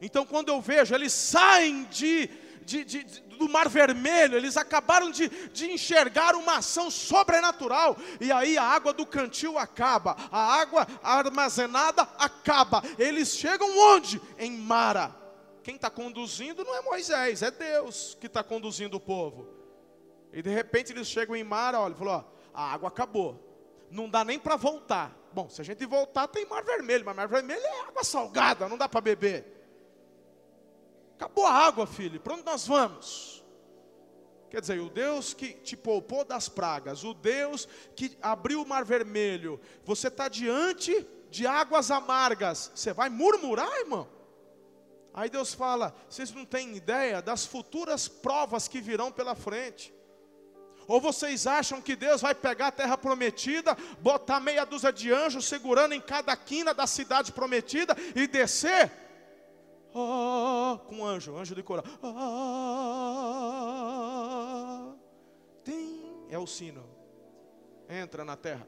[0.00, 2.28] Então, quando eu vejo, eles saem de,
[2.64, 3.02] de, de,
[3.36, 8.92] do Mar Vermelho, eles acabaram de, de enxergar uma ação sobrenatural, e aí a água
[8.92, 12.80] do cantil acaba, a água armazenada acaba.
[12.98, 14.20] Eles chegam onde?
[14.38, 15.16] Em Mara.
[15.64, 19.48] Quem está conduzindo não é Moisés, é Deus que está conduzindo o povo.
[20.32, 23.51] E de repente eles chegam em mar, olha, falou: ó, a água acabou,
[23.92, 25.16] não dá nem para voltar.
[25.32, 28.76] Bom, se a gente voltar, tem mar vermelho, mas mar vermelho é água salgada, não
[28.76, 29.44] dá para beber.
[31.16, 33.44] Acabou a água, filho, para onde nós vamos?
[34.50, 38.84] Quer dizer, o Deus que te poupou das pragas, o Deus que abriu o mar
[38.84, 44.08] vermelho, você está diante de águas amargas, você vai murmurar, irmão?
[45.14, 49.94] Aí Deus fala: vocês não têm ideia das futuras provas que virão pela frente.
[50.86, 55.46] Ou vocês acham que Deus vai pegar a terra prometida, botar meia dúzia de anjos
[55.46, 58.90] segurando em cada quina da cidade prometida e descer?
[59.94, 61.84] Oh, com anjo, anjo de coral.
[62.02, 62.12] Oh,
[65.62, 66.82] tem, é o sino.
[67.88, 68.66] Entra na terra.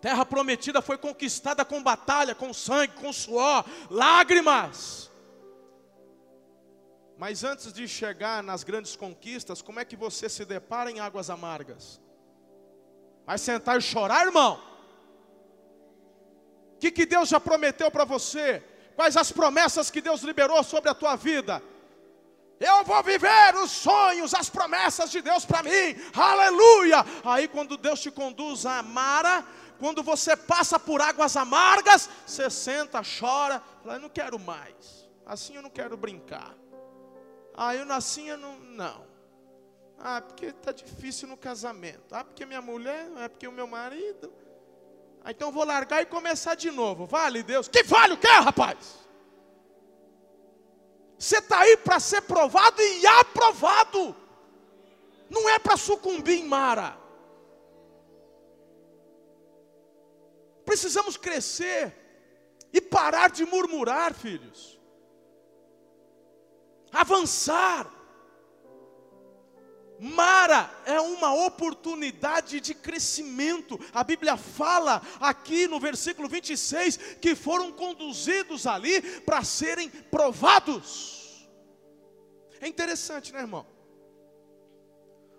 [0.00, 5.07] Terra prometida foi conquistada com batalha, com sangue, com suor, lágrimas.
[7.18, 11.28] Mas antes de chegar nas grandes conquistas, como é que você se depara em águas
[11.28, 12.00] amargas?
[13.26, 14.62] Vai sentar e chorar, irmão?
[16.76, 18.62] O que, que Deus já prometeu para você?
[18.94, 21.60] Quais as promessas que Deus liberou sobre a tua vida?
[22.60, 27.04] Eu vou viver os sonhos, as promessas de Deus para mim, aleluia!
[27.24, 29.44] Aí, quando Deus te conduz a Mara,
[29.80, 35.08] quando você passa por águas amargas, você senta, chora, fala, eu não quero mais.
[35.26, 36.54] Assim eu não quero brincar.
[37.60, 38.56] Ah, eu nasci, eu não.
[38.60, 39.04] Não.
[39.98, 42.14] Ah, porque está difícil no casamento.
[42.14, 44.32] Ah, porque minha mulher, é porque o meu marido.
[45.24, 47.04] Ah, então vou largar e começar de novo.
[47.04, 47.66] Vale Deus.
[47.66, 48.96] Que vale o que, rapaz?
[51.18, 54.14] Você está aí para ser provado e aprovado.
[55.28, 56.96] Não é para sucumbir em Mara.
[60.64, 61.92] Precisamos crescer
[62.72, 64.77] e parar de murmurar, filhos.
[66.92, 67.90] Avançar.
[70.00, 73.78] Mara é uma oportunidade de crescimento.
[73.92, 81.48] A Bíblia fala aqui no versículo 26 que foram conduzidos ali para serem provados.
[82.60, 83.66] É interessante, né, irmão?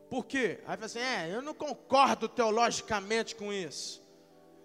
[0.09, 4.03] Porque aí você, assim, é, eu não concordo teologicamente com isso.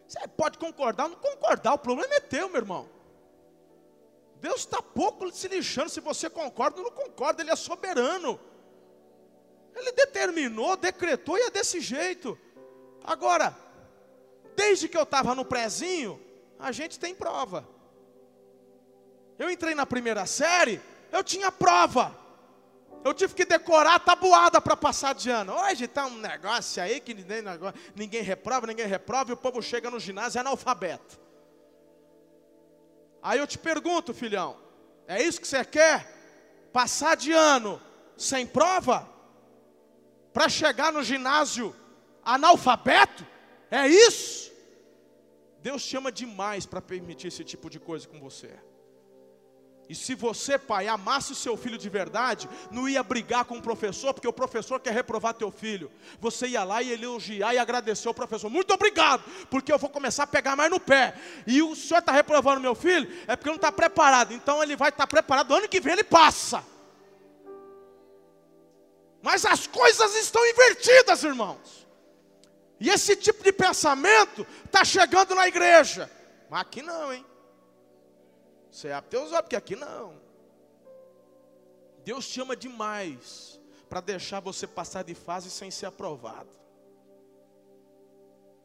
[0.09, 2.89] Você pode concordar ou não concordar, o problema é teu, meu irmão.
[4.45, 8.39] Deus está pouco se lixando se você concorda ou não concorda, Ele é soberano.
[9.75, 12.39] Ele determinou, decretou e é desse jeito.
[13.03, 13.57] Agora,
[14.55, 16.21] desde que eu estava no prezinho,
[16.59, 17.67] a gente tem prova.
[19.39, 20.79] Eu entrei na primeira série,
[21.11, 22.15] eu tinha prova.
[23.03, 25.55] Eu tive que decorar a tabuada para passar de ano.
[25.55, 27.43] Hoje está um negócio aí que ninguém,
[27.97, 31.24] ninguém reprova, ninguém reprova, e o povo chega no ginásio é analfabeto.
[33.25, 34.57] Aí eu te pergunto, filhão,
[35.09, 36.07] é isso que você quer?
[36.73, 37.81] Passar de ano
[38.17, 39.13] sem prova?
[40.35, 41.75] para chegar no ginásio
[42.25, 43.25] analfabeto?
[43.71, 44.53] É isso?
[45.63, 48.51] Deus te ama demais para permitir esse tipo de coisa com você.
[49.87, 53.63] E se você, pai, amasse o seu filho de verdade, não ia brigar com o
[53.63, 55.91] professor, porque o professor quer reprovar teu filho.
[56.21, 58.49] Você ia lá e elogiar e agradecer ao professor.
[58.49, 61.15] Muito obrigado, porque eu vou começar a pegar mais no pé.
[61.47, 64.33] E o senhor está reprovando meu filho, é porque não está preparado.
[64.33, 66.65] Então ele vai estar tá preparado, ano que vem ele passa.
[69.23, 71.87] Mas as coisas estão invertidas, irmãos.
[72.81, 76.11] E esse tipo de pensamento está chegando na igreja.
[76.51, 77.25] Mas aqui não, hein?
[78.75, 80.21] Você abre teus olhos, porque aqui não.
[82.05, 86.51] Deus te ama demais para deixar você passar de fase sem ser aprovado.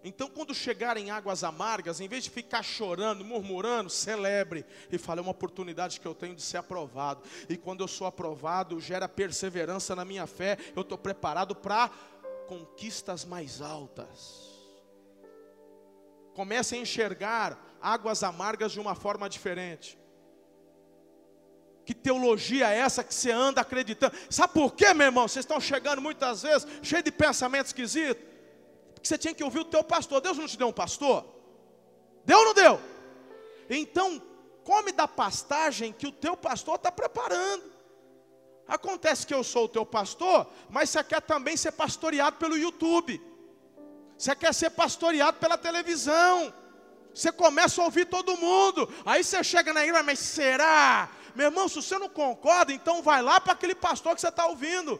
[0.03, 5.21] Então, quando chegarem águas amargas, em vez de ficar chorando, murmurando, celebre e fale: é
[5.21, 7.21] uma oportunidade que eu tenho de ser aprovado.
[7.47, 10.57] E quando eu sou aprovado, gera perseverança na minha fé.
[10.75, 11.91] Eu estou preparado para
[12.47, 14.49] conquistas mais altas.
[16.33, 19.98] Comece a enxergar águas amargas de uma forma diferente.
[21.89, 24.15] Que teologia é essa que você anda acreditando?
[24.29, 25.27] Sabe por quê, meu irmão?
[25.27, 28.23] Vocês estão chegando muitas vezes cheio de pensamento esquisito.
[28.93, 30.21] Porque você tinha que ouvir o teu pastor.
[30.21, 31.25] Deus não te deu um pastor?
[32.23, 32.79] Deu ou não deu?
[33.67, 34.21] Então,
[34.63, 37.63] come da pastagem que o teu pastor está preparando.
[38.67, 43.19] Acontece que eu sou o teu pastor, mas você quer também ser pastoreado pelo YouTube.
[44.15, 46.53] Você quer ser pastoreado pela televisão.
[47.15, 48.87] Você começa a ouvir todo mundo.
[49.03, 51.09] Aí você chega na igreja, mas será?
[51.35, 54.45] Meu irmão, se você não concorda, então vai lá para aquele pastor que você está
[54.47, 54.99] ouvindo,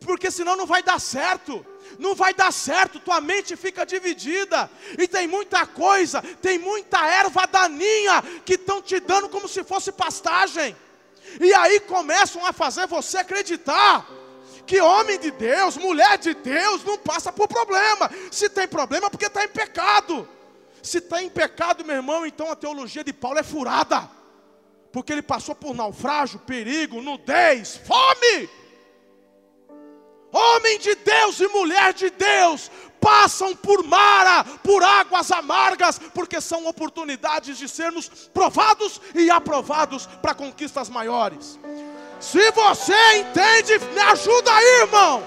[0.00, 1.64] porque senão não vai dar certo.
[1.98, 7.46] Não vai dar certo, tua mente fica dividida, e tem muita coisa, tem muita erva
[7.46, 10.76] daninha que estão te dando como se fosse pastagem,
[11.40, 14.06] e aí começam a fazer você acreditar
[14.66, 18.10] que homem de Deus, mulher de Deus, não passa por problema.
[18.30, 20.28] Se tem problema, é porque está em pecado.
[20.82, 24.17] Se está em pecado, meu irmão, então a teologia de Paulo é furada
[24.92, 28.48] porque ele passou por naufrágio, perigo, nudez, fome.
[30.30, 32.70] Homem de Deus e mulher de Deus
[33.00, 40.34] passam por mara, por águas amargas, porque são oportunidades de sermos provados e aprovados para
[40.34, 41.58] conquistas maiores.
[42.20, 45.22] Se você entende, me ajuda aí, irmão.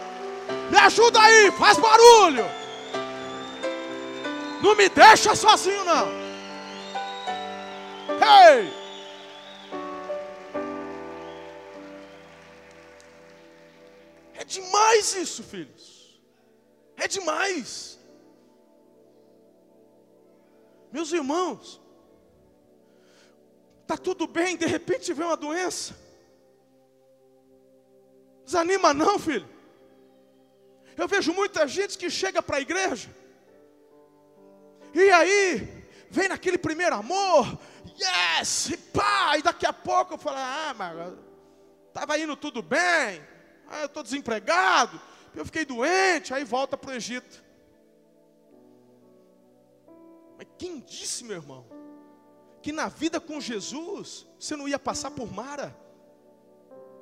[0.70, 2.46] Me ajuda aí, faz barulho.
[4.62, 6.08] Não me deixa sozinho, não.
[8.22, 8.81] Hey!
[14.42, 16.20] É demais isso, filhos.
[16.98, 18.00] É demais.
[20.92, 21.80] Meus irmãos,
[23.84, 25.96] está tudo bem, de repente vem uma doença.
[28.44, 29.48] Desanima não, filho.
[30.98, 33.10] Eu vejo muita gente que chega para a igreja,
[34.94, 37.58] e aí, vem naquele primeiro amor,
[37.98, 41.14] yes, e pá, e daqui a pouco eu falo, ah, mas
[41.88, 43.26] estava indo tudo bem,
[43.72, 45.00] ah, eu estou desempregado,
[45.34, 47.42] eu fiquei doente, aí volta para o Egito.
[50.38, 51.66] Mas quem disse, meu irmão,
[52.62, 55.76] que na vida com Jesus você não ia passar por Mara?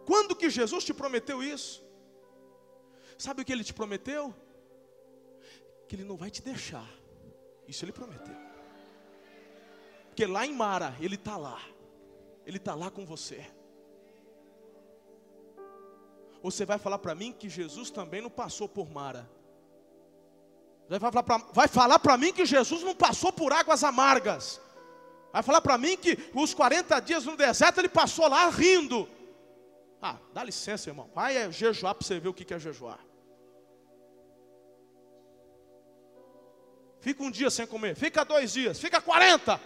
[0.06, 1.84] Quando que Jesus te prometeu isso?
[3.18, 4.34] Sabe o que ele te prometeu?
[5.88, 6.88] Que ele não vai te deixar.
[7.68, 8.36] Isso ele prometeu.
[10.08, 11.62] Porque lá em Mara, ele está lá.
[12.46, 13.46] Ele está lá com você.
[16.42, 19.30] Ou você vai falar para mim que Jesus também não passou por Mara?
[21.54, 24.60] Vai falar para mim que Jesus não passou por águas amargas.
[25.32, 29.08] Vai falar para mim que os 40 dias no deserto ele passou lá rindo.
[30.02, 31.10] Ah, dá licença, irmão.
[31.14, 33.00] Vai é jejuar para você ver o que é jejuar.
[37.02, 39.60] Fica um dia sem comer, fica dois dias, fica 40.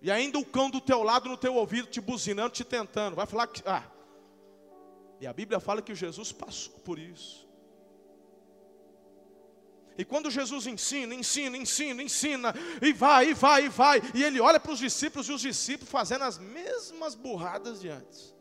[0.00, 3.16] E ainda o cão do teu lado no teu ouvido te buzinando, te tentando.
[3.16, 3.62] Vai falar que.
[3.66, 3.82] Ah,
[5.20, 7.44] e a Bíblia fala que Jesus passou por isso.
[9.96, 14.40] E quando Jesus ensina, ensina, ensina, ensina, e vai, e vai, e vai, e ele
[14.40, 18.34] olha para os discípulos e os discípulos fazendo as mesmas burradas de antes.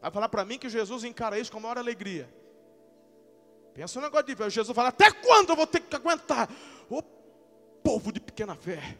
[0.00, 2.32] Vai falar para mim que Jesus encara isso com a maior alegria.
[3.74, 4.50] Pensa no negócio de ver.
[4.50, 6.48] Jesus fala: Até quando eu vou ter que aguentar?
[6.88, 7.02] O
[7.82, 8.98] povo de pequena fé.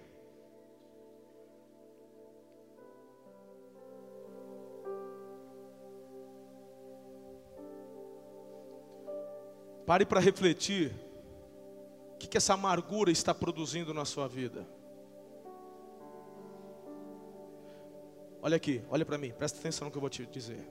[9.93, 10.90] Pare para refletir.
[12.14, 14.66] O que, que essa amargura está produzindo na sua vida?
[18.40, 20.66] Olha aqui, olha para mim, presta atenção no que eu vou te dizer.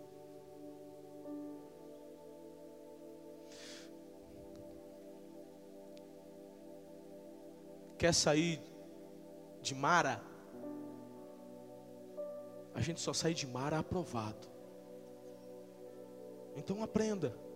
[7.99, 8.59] Quer sair
[9.61, 10.19] de Mara?
[12.73, 14.47] A gente só sai de Mara aprovado.
[16.55, 17.50] Então aprenda.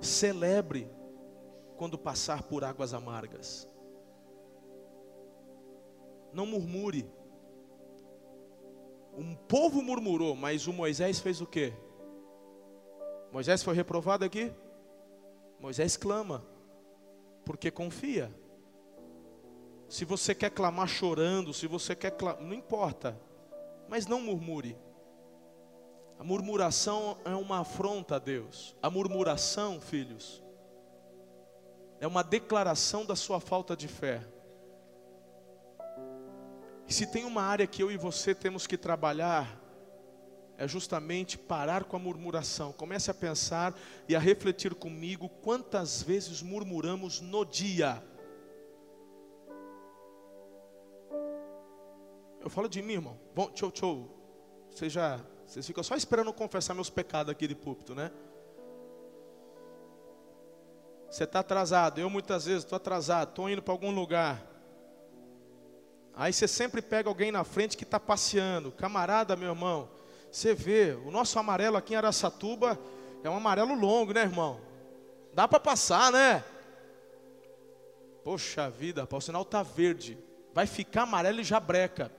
[0.00, 0.90] Celebre
[1.76, 3.68] quando passar por águas amargas.
[6.32, 7.10] Não murmure.
[9.16, 11.72] Um povo murmurou, mas o Moisés fez o quê?
[13.32, 14.52] Moisés foi reprovado aqui?
[15.58, 16.44] Moisés clama,
[17.44, 18.34] porque confia.
[19.88, 23.20] Se você quer clamar chorando, se você quer clamar, não importa,
[23.88, 24.76] mas não murmure.
[26.20, 28.76] A murmuração é uma afronta a Deus.
[28.82, 30.42] A murmuração, filhos,
[31.98, 34.20] é uma declaração da sua falta de fé.
[36.86, 39.58] E se tem uma área que eu e você temos que trabalhar,
[40.58, 42.70] é justamente parar com a murmuração.
[42.70, 43.74] Comece a pensar
[44.06, 48.04] e a refletir comigo quantas vezes murmuramos no dia.
[52.38, 53.18] Eu falo de mim, irmão.
[53.34, 54.08] Bom, tchau, tchau.
[54.70, 55.18] Você já,
[55.50, 58.12] vocês ficam só esperando confessar meus pecados aqui de púlpito, né?
[61.10, 62.00] Você está atrasado.
[62.00, 64.46] Eu muitas vezes estou atrasado, estou indo para algum lugar.
[66.14, 68.70] Aí você sempre pega alguém na frente que está passeando.
[68.70, 69.88] Camarada, meu irmão,
[70.30, 72.78] você vê, o nosso amarelo aqui em Araçatuba
[73.24, 74.60] é um amarelo longo, né, irmão?
[75.34, 76.44] Dá para passar, né?
[78.22, 80.16] Poxa vida, o sinal está verde.
[80.54, 82.12] Vai ficar amarelo e já breca.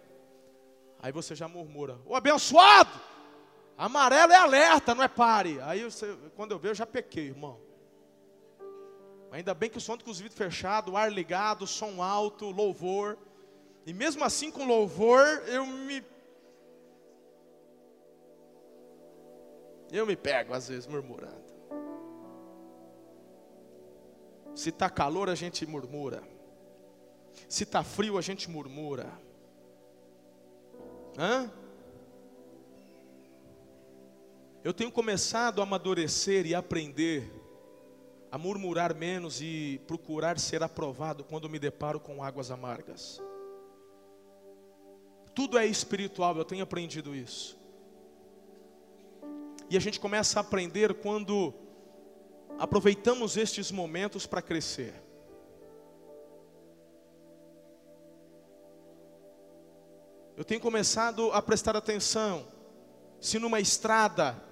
[1.01, 3.10] Aí você já murmura: Ô abençoado!
[3.77, 5.59] Amarelo é alerta, não é pare.
[5.61, 5.87] Aí
[6.35, 7.59] quando eu vejo, eu já pequei, irmão.
[9.31, 13.17] Ainda bem que o som com os vidros fechados, o ar ligado, som alto, louvor.
[13.85, 16.03] E mesmo assim, com louvor, eu me
[19.91, 21.51] Eu me pego às vezes murmurando.
[24.55, 26.23] Se está calor, a gente murmura.
[27.49, 29.11] Se está frio, a gente murmura.
[31.17, 31.51] Hã?
[34.63, 37.31] Eu tenho começado a amadurecer e aprender
[38.31, 43.19] a murmurar menos e procurar ser aprovado quando me deparo com águas amargas.
[45.33, 47.57] Tudo é espiritual, eu tenho aprendido isso.
[49.67, 51.55] E a gente começa a aprender quando
[52.59, 54.93] aproveitamos estes momentos para crescer.
[60.37, 62.47] Eu tenho começado a prestar atenção.
[63.19, 64.50] Se numa estrada,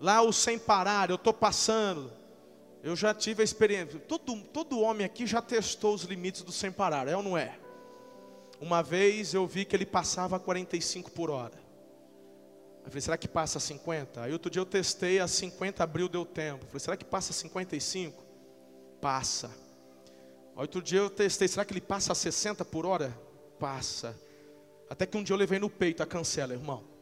[0.00, 2.12] lá o sem parar, eu estou passando,
[2.82, 3.98] eu já tive a experiência.
[3.98, 7.58] Todo, todo homem aqui já testou os limites do sem parar, é ou não é?
[8.60, 11.66] Uma vez eu vi que ele passava 45 por hora.
[12.84, 14.22] Eu falei, será que passa 50?
[14.22, 16.64] Aí outro dia eu testei, a 50 abril deu tempo.
[16.64, 18.24] Eu falei, será que passa 55?
[19.00, 19.48] Passa.
[20.54, 23.12] Aí outro dia eu testei, será que ele passa a 60 por hora?
[23.58, 24.16] Passa.
[24.88, 26.95] Até que um dia eu levei no peito a cancela, irmão.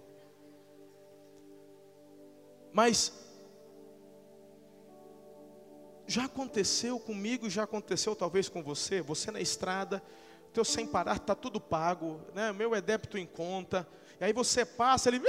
[2.74, 3.12] Mas
[6.08, 10.02] já aconteceu comigo, já aconteceu talvez com você, você na estrada,
[10.52, 12.52] teu sem parar está tudo pago, né?
[12.52, 13.88] meu é débito em conta,
[14.20, 15.20] e aí você passa, ele.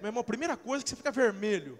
[0.00, 1.78] Meu irmão, primeira coisa é que você fica vermelho.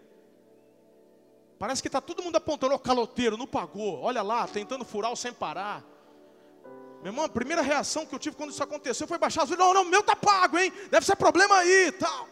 [1.57, 4.01] Parece que está todo mundo apontando, o caloteiro, não pagou.
[4.01, 5.85] Olha lá, tentando furar o sem parar.
[7.01, 9.73] Meu irmão, a primeira reação que eu tive quando isso aconteceu foi baixar as Não,
[9.73, 10.73] não, meu tá pago, hein?
[10.91, 12.29] Deve ser problema aí tal.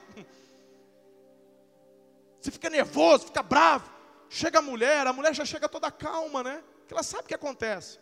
[2.40, 3.90] Você fica nervoso, fica bravo.
[4.28, 6.62] Chega a mulher, a mulher já chega toda calma, né?
[6.78, 7.98] Porque ela sabe o que acontece.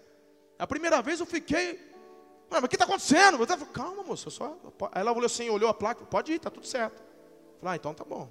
[0.59, 1.95] A primeira vez eu fiquei
[2.51, 3.39] mas o que está acontecendo?
[3.41, 4.57] Eu falei, Calma, moça, só.
[4.93, 7.03] Aí ela olhou assim, olhou a placa, pode ir, está tudo certo.
[7.03, 8.31] Eu falei, ah, então tá bom.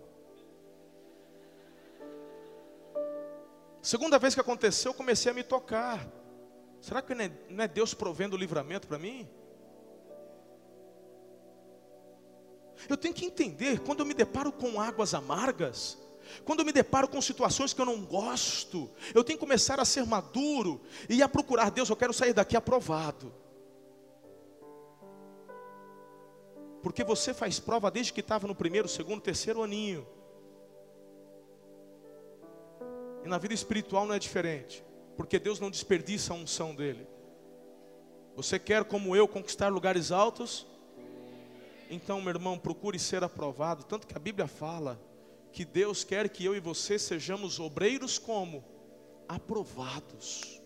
[3.82, 6.08] Segunda vez que aconteceu, eu comecei a me tocar.
[6.80, 9.30] Será que não é, não é Deus provendo o livramento para mim?
[12.90, 15.98] Eu tenho que entender, quando eu me deparo com águas amargas,
[16.46, 19.86] quando eu me deparo com situações que eu não gosto, eu tenho que começar a
[19.86, 23.34] ser maduro e a procurar Deus, eu quero sair daqui aprovado.
[26.82, 30.06] Porque você faz prova desde que estava no primeiro, segundo, terceiro aninho.
[33.24, 34.84] E na vida espiritual não é diferente.
[35.16, 37.08] Porque Deus não desperdiça a unção dele.
[38.36, 40.68] Você quer, como eu, conquistar lugares altos?
[41.94, 43.84] Então, meu irmão, procure ser aprovado.
[43.84, 45.00] Tanto que a Bíblia fala
[45.52, 48.64] que Deus quer que eu e você sejamos obreiros como?
[49.28, 50.60] Aprovados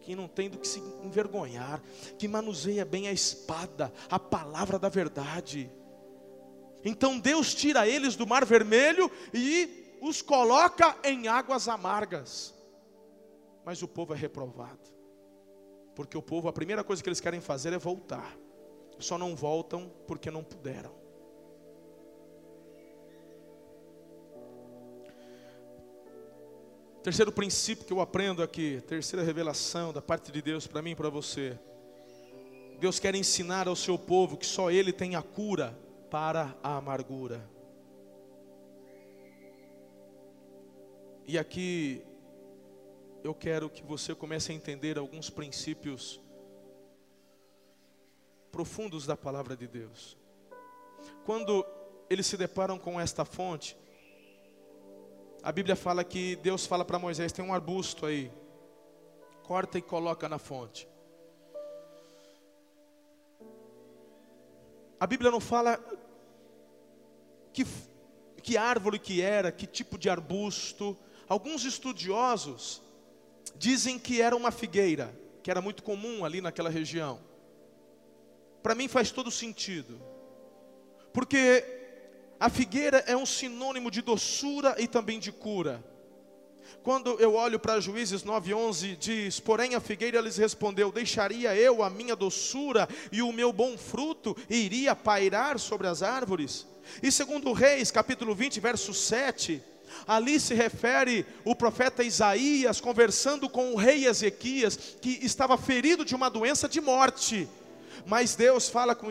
[0.00, 1.80] que não tem do que se envergonhar,
[2.18, 5.70] que manuseia bem a espada, a palavra da verdade.
[6.84, 12.52] Então Deus tira eles do mar vermelho e os coloca em águas amargas.
[13.64, 14.92] Mas o povo é reprovado.
[15.94, 18.36] Porque o povo, a primeira coisa que eles querem fazer é voltar.
[18.98, 21.04] Só não voltam porque não puderam.
[27.02, 30.96] Terceiro princípio que eu aprendo aqui, terceira revelação da parte de Deus para mim e
[30.96, 31.58] para você.
[32.80, 35.78] Deus quer ensinar ao seu povo que só Ele tem a cura
[36.10, 37.46] para a amargura.
[41.26, 42.02] E aqui
[43.22, 46.20] eu quero que você comece a entender alguns princípios
[48.54, 50.16] profundos da palavra de Deus.
[51.26, 51.66] Quando
[52.08, 53.76] eles se deparam com esta fonte,
[55.42, 58.30] a Bíblia fala que Deus fala para Moisés: tem um arbusto aí,
[59.42, 60.86] corta e coloca na fonte.
[65.00, 65.76] A Bíblia não fala
[67.52, 67.66] que,
[68.40, 70.96] que árvore que era, que tipo de arbusto.
[71.28, 72.80] Alguns estudiosos
[73.56, 77.33] dizem que era uma figueira, que era muito comum ali naquela região.
[78.64, 80.00] Para mim faz todo sentido,
[81.12, 81.62] porque
[82.40, 85.84] a figueira é um sinônimo de doçura e também de cura.
[86.82, 91.90] Quando eu olho para Juízes 9:11 diz: "Porém a figueira lhes respondeu: Deixaria eu a
[91.90, 96.66] minha doçura e o meu bom fruto e iria pairar sobre as árvores?"
[97.02, 99.62] E segundo Reis, capítulo 20, verso 7,
[100.06, 106.14] Ali se refere o profeta Isaías conversando com o rei Ezequias, que estava ferido de
[106.14, 107.46] uma doença de morte.
[108.06, 109.10] Mas Deus fala com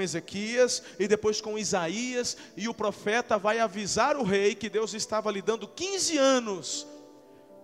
[0.00, 5.30] Ezequias e depois com Isaías, e o profeta vai avisar o rei que Deus estava
[5.30, 6.86] lhe dando 15 anos.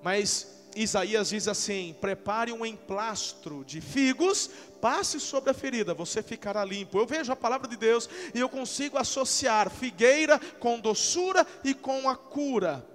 [0.02, 4.50] Mas Isaías diz assim: prepare um emplastro de figos,
[4.80, 6.98] passe sobre a ferida, você ficará limpo.
[6.98, 12.08] Eu vejo a palavra de Deus e eu consigo associar figueira com doçura e com
[12.08, 12.86] a cura.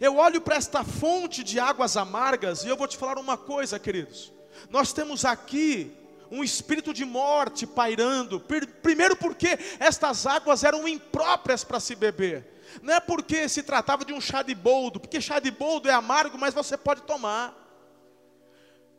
[0.00, 3.78] Eu olho para esta fonte de águas amargas e eu vou te falar uma coisa,
[3.78, 4.32] queridos.
[4.68, 5.96] Nós temos aqui
[6.30, 8.40] um espírito de morte pairando.
[8.82, 12.46] Primeiro, porque estas águas eram impróprias para se beber.
[12.82, 15.92] Não é porque se tratava de um chá de boldo, porque chá de boldo é
[15.92, 17.56] amargo, mas você pode tomar.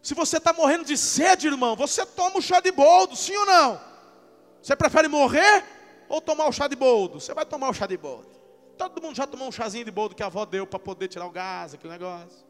[0.01, 3.45] Se você está morrendo de sede, irmão, você toma o chá de boldo, sim ou
[3.45, 3.79] não?
[4.61, 5.63] Você prefere morrer
[6.09, 7.21] ou tomar o chá de boldo?
[7.21, 8.29] Você vai tomar o chá de boldo.
[8.77, 11.27] Todo mundo já tomou um chazinho de boldo que a avó deu para poder tirar
[11.27, 12.45] o gás, aquele negócio.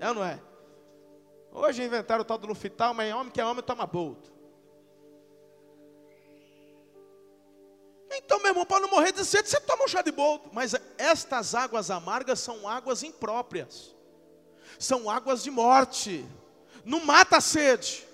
[0.00, 0.40] É ou não é?
[1.58, 4.30] Hoje inventaram o tal do Lufital, mas homem que é homem toma boldo.
[8.12, 10.48] Então, meu irmão, para não morrer de sede, você toma um chá de boldo.
[10.52, 13.94] Mas estas águas amargas são águas impróprias.
[14.78, 16.24] São águas de morte.
[16.84, 18.06] Não mata a sede.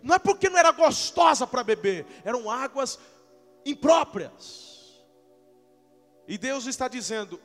[0.00, 2.06] Não é porque não era gostosa para beber.
[2.24, 3.00] Eram águas
[3.66, 5.02] impróprias.
[6.28, 7.40] E Deus está dizendo: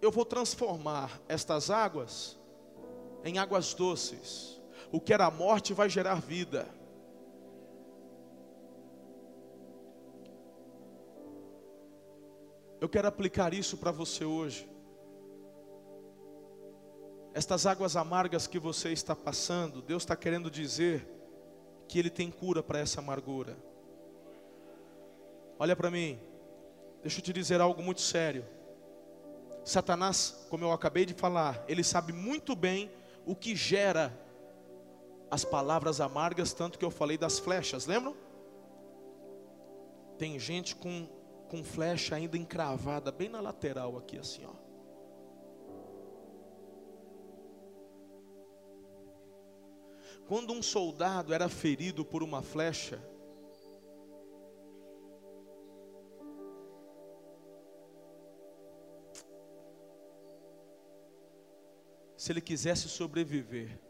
[0.00, 2.36] Eu vou transformar estas águas
[3.24, 4.55] em águas doces.
[4.92, 6.66] O que era morte vai gerar vida.
[12.80, 14.68] Eu quero aplicar isso para você hoje.
[17.34, 21.06] Estas águas amargas que você está passando, Deus está querendo dizer
[21.88, 23.56] que Ele tem cura para essa amargura.
[25.58, 26.18] Olha para mim,
[27.02, 28.44] deixa eu te dizer algo muito sério.
[29.64, 32.90] Satanás, como eu acabei de falar, ele sabe muito bem
[33.24, 34.12] o que gera
[35.30, 38.16] as palavras amargas, tanto que eu falei das flechas, lembram?
[40.18, 41.08] Tem gente com
[41.48, 44.66] com flecha ainda encravada bem na lateral aqui assim, ó.
[50.26, 53.00] Quando um soldado era ferido por uma flecha,
[62.16, 63.85] se ele quisesse sobreviver,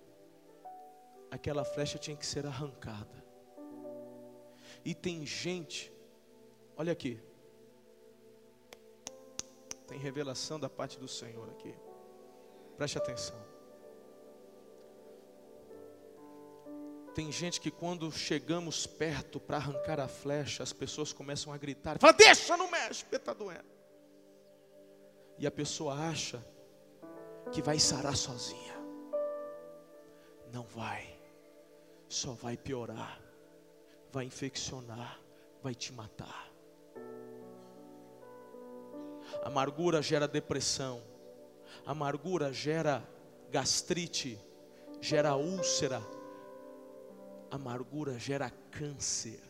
[1.30, 3.24] aquela flecha tinha que ser arrancada.
[4.84, 5.92] E tem gente,
[6.76, 7.20] olha aqui,
[9.86, 11.74] tem revelação da parte do Senhor aqui.
[12.76, 13.36] Preste atenção.
[17.14, 21.98] Tem gente que quando chegamos perto para arrancar a flecha, as pessoas começam a gritar,
[21.98, 23.64] fala, deixa, não mexe, porque está doendo.
[25.38, 26.44] E a pessoa acha
[27.50, 28.74] que vai sarar sozinha.
[30.52, 31.15] Não vai.
[32.08, 33.20] Só vai piorar.
[34.12, 35.20] Vai infeccionar,
[35.62, 36.50] vai te matar.
[39.42, 41.02] Amargura gera depressão.
[41.84, 43.06] Amargura gera
[43.50, 44.38] gastrite,
[45.00, 46.00] gera úlcera.
[47.50, 49.40] Amargura gera câncer.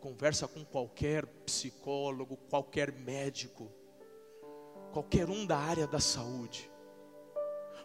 [0.00, 3.70] Conversa com qualquer psicólogo, qualquer médico,
[4.92, 6.71] qualquer um da área da saúde.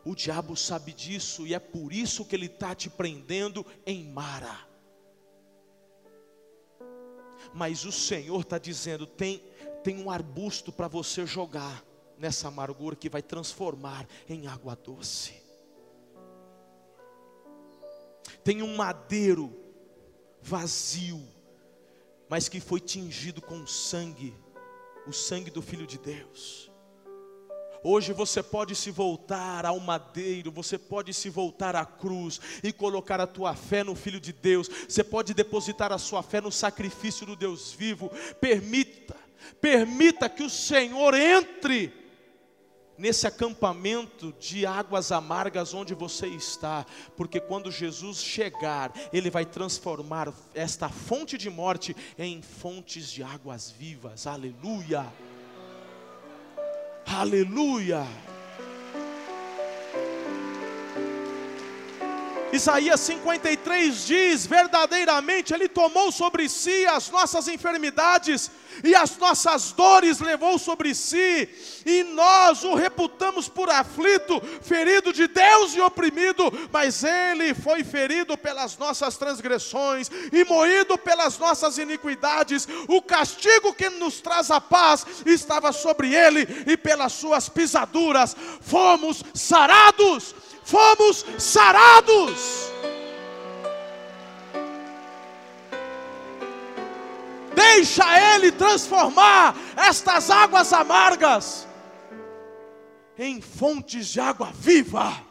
[0.08, 4.58] O diabo sabe disso e é por isso que ele está te prendendo em Mara.
[7.54, 9.44] Mas o Senhor está dizendo: tem,
[9.84, 11.84] tem um arbusto para você jogar
[12.18, 15.34] nessa amargura que vai transformar em água doce.
[18.46, 19.54] Tem um madeiro
[20.42, 21.22] vazio,
[22.30, 24.34] mas que foi tingido com sangue,
[25.06, 26.67] o sangue do Filho de Deus.
[27.84, 33.20] Hoje você pode se voltar ao madeiro, você pode se voltar à cruz e colocar
[33.20, 34.70] a tua fé no Filho de Deus.
[34.88, 38.12] Você pode depositar a sua fé no sacrifício do Deus vivo.
[38.40, 39.16] Permita,
[39.62, 41.94] permita que o Senhor entre
[42.98, 50.34] nesse acampamento de águas amargas onde você está, porque quando Jesus chegar, Ele vai transformar
[50.54, 54.26] esta fonte de morte em fontes de águas vivas.
[54.26, 55.06] Aleluia!
[57.08, 58.06] Aleluia!
[62.58, 68.52] Isaías 53 diz: verdadeiramente Ele tomou sobre si as nossas enfermidades
[68.84, 71.50] e as nossas dores levou sobre si,
[71.86, 78.38] e nós o reputamos por aflito, ferido de Deus e oprimido, mas Ele foi ferido
[78.38, 82.68] pelas nossas transgressões e moído pelas nossas iniquidades.
[82.88, 89.24] O castigo que nos traz a paz estava sobre Ele, e pelas Suas pisaduras fomos
[89.34, 90.36] sarados
[90.68, 92.68] fomos sarados.
[97.56, 101.66] Deixa Ele transformar estas águas amargas
[103.18, 105.26] em fontes de água viva.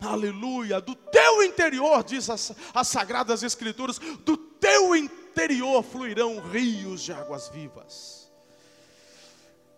[0.00, 7.12] Aleluia, do teu interior, diz as, as Sagradas Escrituras, do teu interior fluirão rios de
[7.12, 8.28] águas vivas.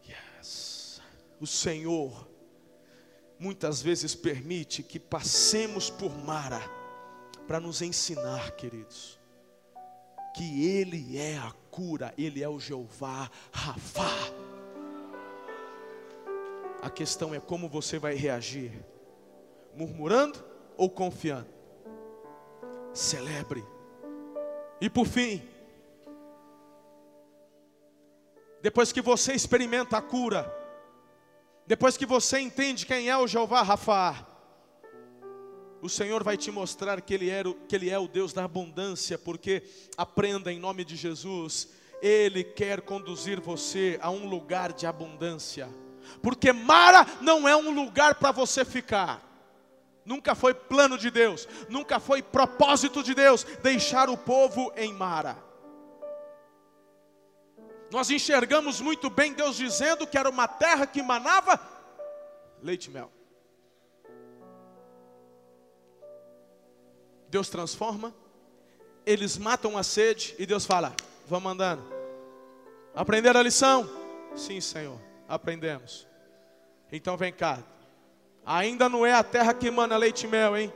[0.09, 1.03] Yes.
[1.39, 2.34] O Senhor
[3.39, 6.61] muitas vezes permite que passemos por Mara
[7.47, 9.19] para nos ensinar, queridos,
[10.35, 14.11] que Ele é a cura, Ele é o Jeová Rafá.
[16.83, 18.85] A questão é como você vai reagir:
[19.75, 20.45] murmurando
[20.77, 21.49] ou confiando?
[22.93, 23.65] Celebre.
[24.81, 25.43] E por fim,
[28.61, 30.64] depois que você experimenta a cura,
[31.67, 34.27] depois que você entende quem é o Jeová Rafa,
[35.81, 39.19] o Senhor vai te mostrar que ele, é, que ele é o Deus da abundância,
[39.19, 39.63] porque
[39.99, 41.69] aprenda em nome de Jesus,
[42.01, 45.69] Ele quer conduzir você a um lugar de abundância,
[46.23, 49.23] porque Mara não é um lugar para você ficar.
[50.07, 55.37] Nunca foi plano de Deus, nunca foi propósito de Deus deixar o povo em Mara.
[57.95, 61.61] Nós enxergamos muito bem Deus dizendo que era uma terra que manava
[62.61, 63.09] leite e mel.
[67.29, 68.13] Deus transforma,
[69.07, 70.93] eles matam a sede e Deus fala:
[71.29, 71.85] vamos andando.
[72.97, 73.89] Aprenderam a lição?
[74.35, 76.05] Sim, Senhor, aprendemos.
[76.91, 77.63] Então vem cá.
[78.45, 80.73] Ainda não é a terra que mana leite e mel, hein?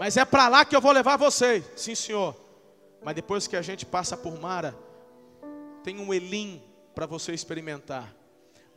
[0.00, 1.70] Mas é para lá que eu vou levar vocês.
[1.76, 2.34] Sim, Senhor.
[3.02, 4.74] Mas depois que a gente passa por Mara,
[5.84, 6.62] tem um Elim
[6.94, 8.12] para você experimentar.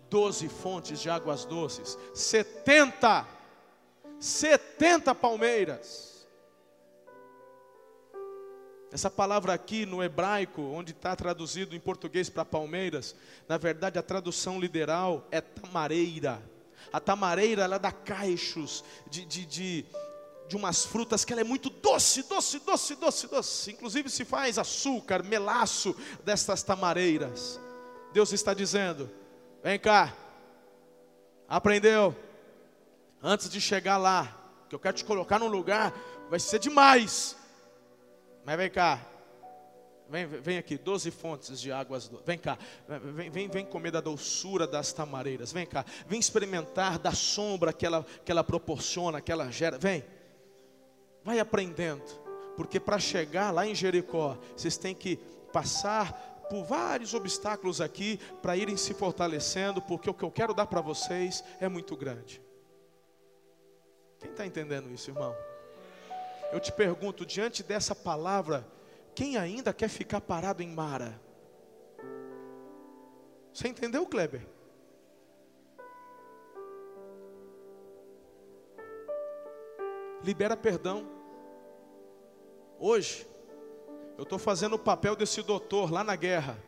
[0.09, 1.97] Doze fontes de águas doces.
[2.13, 3.25] Setenta.
[4.19, 6.27] Setenta palmeiras.
[8.91, 13.15] Essa palavra aqui no hebraico, onde está traduzido em português para palmeiras,
[13.47, 16.41] na verdade a tradução literal é tamareira.
[16.91, 19.85] A tamareira ela dá caixos de, de, de
[20.47, 23.71] de umas frutas que ela é muito doce, doce, doce, doce, doce.
[23.71, 27.59] Inclusive se faz açúcar, melaço destas tamareiras.
[28.13, 29.09] Deus está dizendo:
[29.63, 30.15] vem cá,
[31.47, 32.15] aprendeu?
[33.21, 34.35] Antes de chegar lá,
[34.69, 35.93] que eu quero te colocar num lugar,
[36.29, 37.35] vai ser demais.
[38.45, 39.01] Mas vem cá,
[40.09, 42.09] Vem, vem aqui, doze fontes de águas.
[42.25, 45.51] Vem cá, vem, vem, vem comer da doçura das tamareiras.
[45.51, 49.77] Vem cá, vem experimentar da sombra que ela, que ela proporciona, que ela gera.
[49.77, 50.05] Vem,
[51.27, 52.05] Vai aprendendo,
[52.55, 55.17] porque para chegar lá em Jericó, vocês têm que
[55.51, 56.13] passar
[56.49, 60.79] por vários obstáculos aqui para irem se fortalecendo, porque o que eu quero dar para
[60.79, 62.41] vocês é muito grande.
[64.21, 65.35] Quem está entendendo isso, irmão?
[66.53, 68.65] Eu te pergunto, diante dessa palavra,
[69.13, 71.19] quem ainda quer ficar parado em Mara?
[73.53, 74.47] Você entendeu, Kleber?
[80.23, 81.16] Libera perdão.
[82.79, 83.25] Hoje,
[84.17, 86.63] eu estou fazendo o papel desse doutor lá na guerra.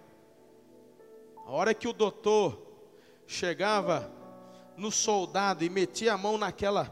[1.46, 2.60] A hora que o doutor
[3.28, 4.12] chegava
[4.76, 6.92] no soldado e metia a mão naquela,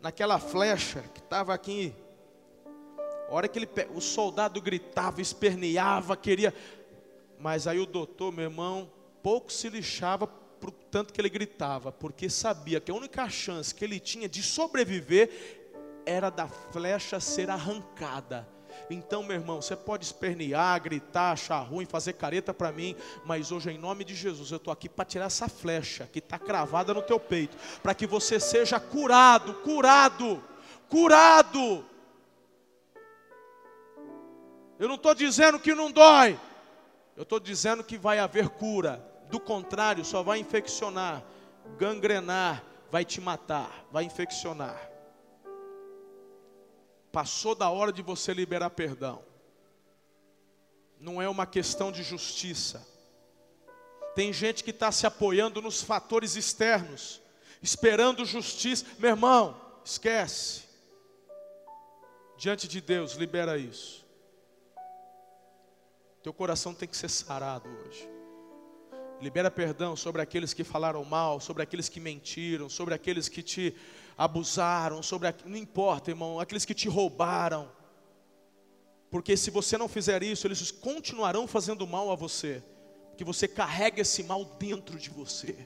[0.00, 1.94] naquela flecha que estava aqui.
[3.28, 6.54] A hora que ele, o soldado gritava, esperneava, queria.
[7.38, 8.90] Mas aí o doutor, meu irmão,
[9.22, 13.84] pouco se lixava por tanto que ele gritava, porque sabia que a única chance que
[13.84, 15.57] ele tinha de sobreviver
[16.08, 18.48] era da flecha ser arrancada.
[18.88, 22.96] Então, meu irmão, você pode espernear, gritar, achar ruim, fazer careta para mim,
[23.26, 26.38] mas hoje, em nome de Jesus, eu estou aqui para tirar essa flecha que está
[26.38, 30.42] cravada no teu peito, para que você seja curado, curado,
[30.88, 31.84] curado.
[34.78, 36.38] Eu não estou dizendo que não dói,
[37.16, 41.22] eu estou dizendo que vai haver cura, do contrário, só vai infeccionar,
[41.76, 44.87] gangrenar, vai te matar, vai infeccionar.
[47.18, 49.24] Passou da hora de você liberar perdão.
[51.00, 52.86] Não é uma questão de justiça.
[54.14, 57.20] Tem gente que está se apoiando nos fatores externos,
[57.60, 58.86] esperando justiça.
[59.00, 60.62] Meu irmão, esquece.
[62.36, 64.06] Diante de Deus, libera isso.
[66.22, 68.08] Teu coração tem que ser sarado hoje.
[69.20, 73.74] Libera perdão sobre aqueles que falaram mal, sobre aqueles que mentiram, sobre aqueles que te
[74.18, 77.70] abusaram, sobre não importa, irmão, aqueles que te roubaram.
[79.08, 82.62] Porque se você não fizer isso, eles continuarão fazendo mal a você,
[83.10, 85.56] porque você carrega esse mal dentro de você.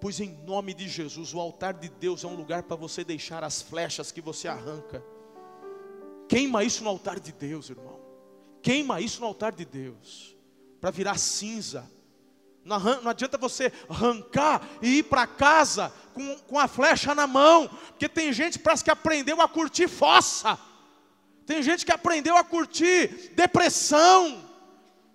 [0.00, 3.42] Pois em nome de Jesus, o altar de Deus é um lugar para você deixar
[3.42, 5.02] as flechas que você arranca.
[6.28, 7.98] Queima isso no altar de Deus, irmão.
[8.62, 10.36] Queima isso no altar de Deus,
[10.78, 11.90] para virar cinza
[12.68, 17.68] não, não adianta você arrancar e ir para casa com, com a flecha na mão,
[17.88, 20.58] porque tem gente parece que aprendeu a curtir fossa,
[21.46, 24.44] tem gente que aprendeu a curtir depressão,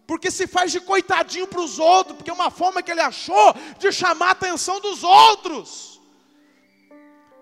[0.08, 3.56] porque se faz de coitadinho para os outros, porque é uma forma que ele achou
[3.78, 6.02] de chamar a atenção dos outros.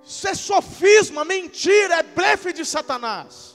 [0.03, 3.50] Isso é sofisma, mentira, é blefe de Satanás.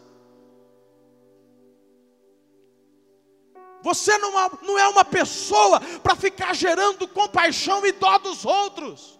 [3.86, 9.16] Você não é, não é uma pessoa para ficar gerando compaixão e dó dos outros.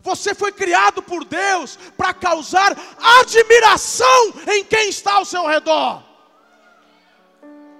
[0.00, 2.76] Você foi criado por Deus para causar
[3.20, 6.02] admiração em quem está ao seu redor.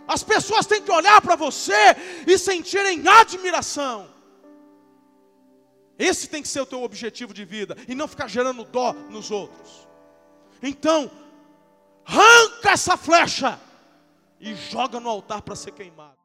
[0.06, 1.96] As pessoas têm que olhar para você
[2.28, 4.08] e sentirem admiração.
[5.98, 9.32] Esse tem que ser o teu objetivo de vida e não ficar gerando dó nos
[9.32, 9.88] outros.
[10.62, 11.10] Então,
[12.06, 13.58] arranca essa flecha
[14.43, 16.21] e joga no altar para ser queimado.